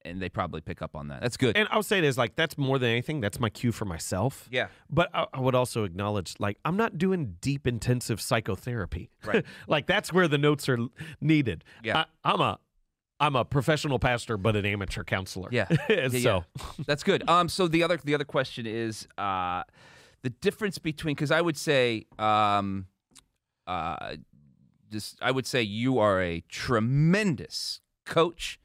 and 0.05 0.21
they 0.21 0.29
probably 0.29 0.61
pick 0.61 0.83
up 0.83 0.95
on 0.95 1.09
that. 1.09 1.23
That's 1.23 1.37
good. 1.37 1.57
And 1.57 1.69
I'll 1.71 1.83
say 1.83 1.99
it 1.99 2.05
is 2.05 2.19
like 2.19 2.37
that's 2.37 2.57
more 2.59 2.79
than 2.79 2.91
anything. 2.91 3.21
That's 3.21 3.39
my 3.41 3.49
cue 3.51 3.73
for 3.73 3.85
myself. 3.85 4.49
yeah. 4.51 4.69
But 4.91 5.11
I, 5.15 5.27
I 5.33 5.41
would 5.41 5.55
also 5.55 5.85
acknowledge, 5.85 6.35
like, 6.39 6.59
I'm 6.65 6.77
not 6.77 6.99
doing 6.99 7.37
deep, 7.41 7.67
intensive 7.67 8.21
psychotherapy. 8.21 9.11
Right. 9.25 9.45
like 9.69 9.87
that's 9.87 10.13
where 10.13 10.29
the 10.29 10.39
notes 10.39 10.69
are 10.69 10.79
needed. 11.21 11.65
Yeah. 11.83 12.05
I, 12.25 12.33
I'm 12.33 12.41
a, 12.41 12.59
I'm 13.21 13.37
a 13.37 13.45
professional 13.45 13.99
pastor, 13.99 14.37
but 14.37 14.57
an 14.57 14.67
amateur 14.67 15.05
counselor. 15.05 15.49
Yeah. 15.53 15.69
Yeah, 15.89 16.09
so 16.09 16.17
yeah. 16.19 16.41
that's 16.87 17.03
good. 17.03 17.29
Um, 17.29 17.49
so 17.49 17.69
the 17.69 17.83
other 17.83 17.99
the 18.03 18.15
other 18.15 18.25
question 18.25 18.67
is 18.67 19.07
uh, 19.19 19.63
the 20.23 20.31
difference 20.31 20.79
between 20.79 21.15
because 21.15 21.31
I 21.31 21.41
would 21.41 21.57
say 21.57 22.07
um, 22.19 22.87
uh, 23.67 24.17
just 24.91 25.19
I 25.23 25.31
would 25.31 25.47
say 25.47 25.63
you 25.63 25.99
are 25.99 26.21
a 26.21 26.43
tremendous 26.49 27.81
coach, 28.05 28.59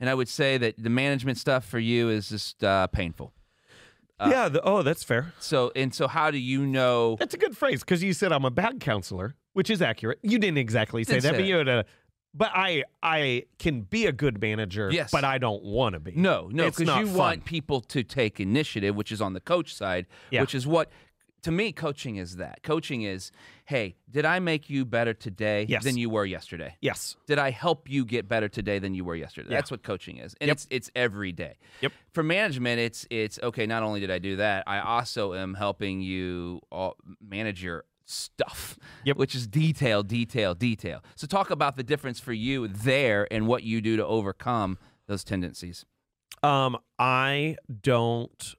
and 0.00 0.08
I 0.10 0.14
would 0.14 0.28
say 0.28 0.58
that 0.58 0.74
the 0.82 0.90
management 0.90 1.38
stuff 1.38 1.64
for 1.64 1.78
you 1.78 2.08
is 2.08 2.28
just 2.30 2.64
uh, 2.64 2.86
painful. 2.88 3.32
yeah. 4.20 4.48
The, 4.48 4.60
oh, 4.62 4.82
that's 4.82 5.02
fair. 5.04 5.32
So 5.38 5.70
and 5.76 5.94
so, 5.94 6.08
how 6.08 6.30
do 6.30 6.38
you 6.38 6.66
know? 6.66 7.16
That's 7.18 7.34
a 7.34 7.38
good 7.38 7.56
phrase 7.56 7.80
because 7.80 8.02
you 8.02 8.12
said 8.12 8.32
I'm 8.32 8.44
a 8.44 8.50
bad 8.50 8.80
counselor, 8.80 9.34
which 9.52 9.70
is 9.70 9.80
accurate. 9.82 10.18
You 10.22 10.38
didn't 10.38 10.58
exactly 10.58 11.04
say 11.04 11.14
Didn't 11.14 11.22
that, 11.22 11.28
say 11.28 11.32
but 11.32 11.38
that. 11.42 11.46
you 11.48 11.56
had 11.56 11.68
a. 11.68 11.84
But 12.32 12.52
I, 12.54 12.84
I 13.02 13.46
can 13.58 13.80
be 13.80 14.06
a 14.06 14.12
good 14.12 14.40
manager. 14.40 14.88
Yes. 14.92 15.10
But 15.10 15.24
I 15.24 15.38
don't 15.38 15.64
want 15.64 15.94
to 15.94 16.00
be. 16.00 16.12
No, 16.14 16.48
no, 16.52 16.66
because 16.70 16.86
you 16.98 17.06
fun. 17.06 17.14
want 17.16 17.44
people 17.44 17.80
to 17.80 18.04
take 18.04 18.38
initiative, 18.38 18.94
which 18.94 19.10
is 19.10 19.20
on 19.20 19.32
the 19.32 19.40
coach 19.40 19.74
side, 19.74 20.06
Yeah. 20.30 20.42
which 20.42 20.54
is 20.54 20.64
what 20.64 20.92
to 21.42 21.50
me 21.50 21.72
coaching 21.72 22.16
is 22.16 22.36
that. 22.36 22.62
Coaching 22.62 23.02
is, 23.02 23.30
hey, 23.64 23.96
did 24.10 24.24
I 24.24 24.38
make 24.38 24.68
you 24.70 24.84
better 24.84 25.14
today 25.14 25.66
Yes. 25.68 25.84
than 25.84 25.96
you 25.96 26.10
were 26.10 26.24
yesterday? 26.24 26.76
Yes. 26.80 27.16
Did 27.26 27.38
I 27.38 27.50
help 27.50 27.88
you 27.88 28.04
get 28.04 28.28
better 28.28 28.48
today 28.48 28.78
than 28.78 28.94
you 28.94 29.04
were 29.04 29.14
yesterday? 29.16 29.48
Yeah. 29.50 29.56
That's 29.56 29.70
what 29.70 29.82
coaching 29.82 30.18
is, 30.18 30.34
and 30.40 30.48
Yep. 30.48 30.54
it's 30.56 30.66
it's 30.70 30.90
every 30.94 31.32
day. 31.32 31.56
Yep. 31.80 31.92
For 32.12 32.22
management, 32.22 32.80
it's 32.80 33.06
it's 33.10 33.38
okay. 33.42 33.66
Not 33.66 33.82
only 33.82 34.00
did 34.00 34.10
I 34.10 34.18
do 34.18 34.36
that, 34.36 34.64
I 34.66 34.80
also 34.80 35.34
am 35.34 35.54
helping 35.54 36.00
you 36.00 36.60
all 36.70 36.96
manage 37.20 37.62
your 37.62 37.84
stuff, 38.04 38.76
Yep. 39.04 39.16
which 39.16 39.34
is 39.36 39.46
detail, 39.46 40.02
detail, 40.02 40.54
detail. 40.54 41.02
So 41.14 41.26
talk 41.28 41.50
about 41.50 41.76
the 41.76 41.84
difference 41.84 42.18
for 42.18 42.32
you 42.32 42.66
there 42.66 43.26
and 43.32 43.46
what 43.46 43.62
you 43.62 43.80
do 43.80 43.96
to 43.96 44.04
overcome 44.04 44.78
those 45.06 45.22
tendencies. 45.24 45.84
Um, 46.42 46.76
I 46.98 47.56
don't. 47.82 48.54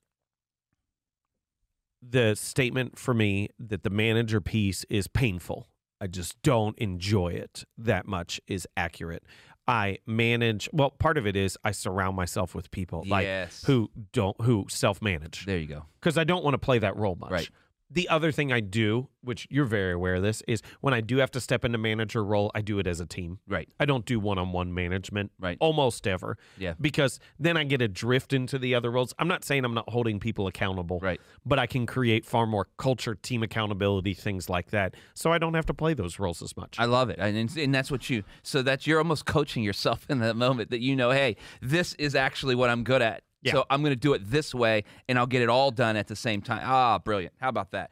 The 2.01 2.35
statement 2.35 2.97
for 2.97 3.13
me 3.13 3.49
that 3.59 3.83
the 3.83 3.89
manager 3.89 4.41
piece 4.41 4.83
is 4.89 5.07
painful. 5.07 5.67
I 5.99 6.07
just 6.07 6.41
don't 6.41 6.77
enjoy 6.79 7.29
it 7.29 7.63
that 7.77 8.07
much 8.07 8.41
is 8.47 8.67
accurate. 8.75 9.23
I 9.67 9.99
manage. 10.07 10.67
Well, 10.73 10.89
part 10.89 11.19
of 11.19 11.27
it 11.27 11.35
is 11.35 11.57
I 11.63 11.71
surround 11.71 12.15
myself 12.15 12.55
with 12.55 12.71
people 12.71 13.03
like 13.05 13.27
who 13.65 13.91
don't 14.11 14.39
who 14.41 14.65
self 14.67 15.01
manage 15.01 15.45
There 15.45 15.59
you 15.59 15.67
go. 15.67 15.85
because 15.99 16.17
I 16.17 16.23
don't 16.23 16.43
want 16.43 16.55
to 16.55 16.57
play 16.57 16.79
that 16.79 16.97
role 16.97 17.15
much. 17.15 17.31
Right. 17.31 17.49
The 17.91 18.07
other 18.09 18.31
thing 18.31 18.51
I 18.51 18.61
do, 18.61 19.09
which 19.21 19.47
you're 19.49 19.65
very 19.65 19.93
aware 19.93 20.15
of 20.15 20.23
this, 20.23 20.41
is 20.47 20.61
when 20.79 20.93
I 20.93 21.01
do 21.01 21.17
have 21.17 21.31
to 21.31 21.41
step 21.41 21.65
into 21.65 21.77
manager 21.77 22.23
role, 22.23 22.51
I 22.55 22.61
do 22.61 22.79
it 22.79 22.87
as 22.87 22.99
a 22.99 23.05
team. 23.05 23.39
Right. 23.47 23.69
I 23.79 23.85
don't 23.85 24.05
do 24.05 24.19
one-on-one 24.19 24.73
management. 24.73 25.31
Right. 25.39 25.57
Almost 25.59 26.07
ever. 26.07 26.37
Yeah. 26.57 26.73
Because 26.79 27.19
then 27.39 27.57
I 27.57 27.63
get 27.65 27.81
a 27.81 27.87
drift 27.87 28.33
into 28.33 28.57
the 28.57 28.73
other 28.73 28.89
roles. 28.89 29.13
I'm 29.19 29.27
not 29.27 29.43
saying 29.43 29.65
I'm 29.65 29.73
not 29.73 29.89
holding 29.89 30.19
people 30.19 30.47
accountable. 30.47 30.99
Right. 30.99 31.19
But 31.45 31.59
I 31.59 31.67
can 31.67 31.85
create 31.85 32.25
far 32.25 32.47
more 32.47 32.67
culture, 32.77 33.15
team 33.15 33.43
accountability, 33.43 34.13
things 34.13 34.49
like 34.49 34.71
that. 34.71 34.95
So 35.13 35.31
I 35.31 35.37
don't 35.37 35.53
have 35.53 35.65
to 35.67 35.73
play 35.73 35.93
those 35.93 36.19
roles 36.19 36.41
as 36.41 36.55
much. 36.55 36.77
I 36.79 36.85
love 36.85 37.09
it, 37.09 37.17
and, 37.19 37.55
and 37.57 37.75
that's 37.75 37.91
what 37.91 38.09
you. 38.09 38.23
So 38.43 38.61
that 38.61 38.87
you're 38.87 38.99
almost 38.99 39.25
coaching 39.25 39.63
yourself 39.63 40.05
in 40.09 40.19
that 40.19 40.35
moment 40.35 40.69
that 40.69 40.81
you 40.81 40.95
know, 40.95 41.11
hey, 41.11 41.35
this 41.61 41.93
is 41.95 42.15
actually 42.15 42.55
what 42.55 42.69
I'm 42.69 42.83
good 42.83 43.01
at. 43.01 43.23
Yeah. 43.43 43.53
So 43.53 43.65
I'm 43.69 43.81
going 43.81 43.93
to 43.93 43.99
do 43.99 44.13
it 44.13 44.29
this 44.29 44.53
way, 44.53 44.83
and 45.09 45.17
I'll 45.17 45.25
get 45.27 45.41
it 45.41 45.49
all 45.49 45.71
done 45.71 45.95
at 45.95 46.07
the 46.07 46.15
same 46.15 46.41
time. 46.41 46.61
Ah, 46.63 46.99
brilliant! 46.99 47.33
How 47.39 47.49
about 47.49 47.71
that? 47.71 47.91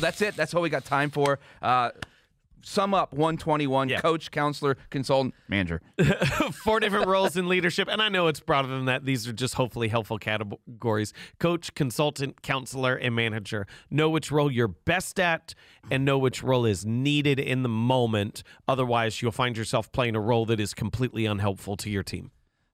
that's 0.00 0.22
it. 0.22 0.36
That's 0.36 0.54
all 0.54 0.62
we 0.62 0.70
got 0.70 0.84
time 0.86 1.10
for. 1.10 1.38
Uh, 1.60 1.90
sum 2.62 2.94
up 2.94 3.12
121: 3.12 3.88
Yeah. 3.88 4.00
coach, 4.00 4.30
counselor, 4.30 4.76
consultant, 4.90 5.34
manager. 5.48 5.80
Four 6.64 6.80
different 6.80 7.06
roles 7.08 7.36
in 7.36 7.48
leadership. 7.48 7.88
And 7.90 8.00
I 8.02 8.08
know 8.08 8.26
it's 8.28 8.40
broader 8.40 8.68
than 8.68 8.86
that. 8.86 9.04
These 9.04 9.26
are 9.28 9.32
just 9.32 9.54
hopefully 9.54 9.88
helpful 9.88 10.18
categories 10.18 11.12
coach, 11.38 11.74
consultant, 11.74 12.42
counselor, 12.42 12.94
and 12.96 13.14
manager. 13.14 13.66
Know 13.90 14.08
which 14.10 14.30
role 14.30 14.50
you're 14.50 14.68
best 14.68 15.20
at 15.20 15.54
and 15.90 16.04
know 16.04 16.18
which 16.18 16.42
role 16.42 16.64
is 16.64 16.84
needed 16.86 17.38
in 17.38 17.62
the 17.62 17.68
moment. 17.68 18.42
Otherwise, 18.66 19.20
you'll 19.20 19.32
find 19.32 19.56
yourself 19.56 19.90
playing 19.92 20.16
a 20.16 20.20
role 20.20 20.46
that 20.46 20.60
is 20.60 20.74
completely 20.74 21.26
unhelpful 21.26 21.76
to 21.78 21.90
your 21.90 22.02
team. 22.02 22.30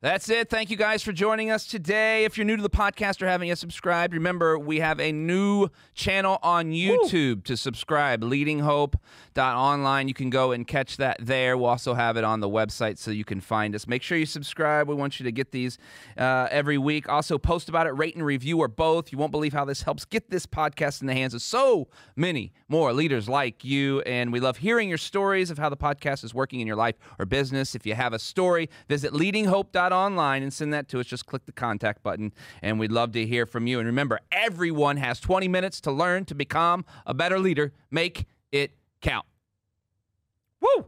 That's 0.06 0.28
it. 0.28 0.48
Thank 0.48 0.70
you 0.70 0.76
guys 0.76 1.02
for 1.02 1.10
joining 1.10 1.50
us 1.50 1.66
today. 1.66 2.24
If 2.24 2.38
you're 2.38 2.44
new 2.44 2.54
to 2.54 2.62
the 2.62 2.70
podcast 2.70 3.20
or 3.22 3.26
haven't 3.26 3.48
yet 3.48 3.58
subscribed, 3.58 4.14
remember 4.14 4.56
we 4.56 4.78
have 4.78 5.00
a 5.00 5.10
new 5.10 5.68
channel 5.94 6.38
on 6.44 6.70
YouTube 6.70 7.42
to 7.42 7.56
subscribe, 7.56 8.22
leadinghope.online. 8.22 10.06
You 10.06 10.14
can 10.14 10.30
go 10.30 10.52
and 10.52 10.64
catch 10.64 10.98
that 10.98 11.16
there. 11.18 11.58
We'll 11.58 11.70
also 11.70 11.94
have 11.94 12.16
it 12.16 12.22
on 12.22 12.38
the 12.38 12.48
website 12.48 12.98
so 12.98 13.10
you 13.10 13.24
can 13.24 13.40
find 13.40 13.74
us. 13.74 13.88
Make 13.88 14.04
sure 14.04 14.16
you 14.16 14.26
subscribe. 14.26 14.88
We 14.88 14.94
want 14.94 15.18
you 15.18 15.24
to 15.24 15.32
get 15.32 15.50
these 15.50 15.76
uh, 16.16 16.46
every 16.52 16.78
week. 16.78 17.08
Also, 17.08 17.36
post 17.36 17.68
about 17.68 17.88
it, 17.88 17.90
rate 17.90 18.14
and 18.14 18.24
review, 18.24 18.60
or 18.60 18.68
both. 18.68 19.10
You 19.10 19.18
won't 19.18 19.32
believe 19.32 19.54
how 19.54 19.64
this 19.64 19.82
helps 19.82 20.04
get 20.04 20.30
this 20.30 20.46
podcast 20.46 21.00
in 21.00 21.08
the 21.08 21.14
hands 21.14 21.34
of 21.34 21.42
so 21.42 21.88
many 22.14 22.52
more 22.68 22.92
leaders 22.92 23.28
like 23.28 23.64
you. 23.64 24.02
And 24.02 24.32
we 24.32 24.38
love 24.38 24.58
hearing 24.58 24.88
your 24.88 24.98
stories 24.98 25.50
of 25.50 25.58
how 25.58 25.68
the 25.68 25.76
podcast 25.76 26.22
is 26.22 26.32
working 26.32 26.60
in 26.60 26.66
your 26.68 26.76
life 26.76 26.94
or 27.18 27.26
business. 27.26 27.74
If 27.74 27.84
you 27.84 27.96
have 27.96 28.12
a 28.12 28.20
story, 28.20 28.70
visit 28.88 29.12
leadinghope.online 29.12 29.95
and 30.04 30.52
send 30.52 30.72
that 30.72 30.88
to 30.88 31.00
us. 31.00 31.06
Just 31.06 31.26
click 31.26 31.46
the 31.46 31.52
contact 31.52 32.02
button, 32.02 32.32
and 32.62 32.78
we'd 32.78 32.92
love 32.92 33.12
to 33.12 33.26
hear 33.26 33.46
from 33.46 33.66
you. 33.66 33.78
And 33.78 33.86
remember, 33.86 34.20
everyone 34.30 34.96
has 34.98 35.20
20 35.20 35.48
minutes 35.48 35.80
to 35.82 35.92
learn 35.92 36.24
to 36.26 36.34
become 36.34 36.84
a 37.06 37.14
better 37.14 37.38
leader. 37.38 37.72
Make 37.90 38.26
it 38.52 38.72
count. 39.00 39.26
Woo! 40.60 40.86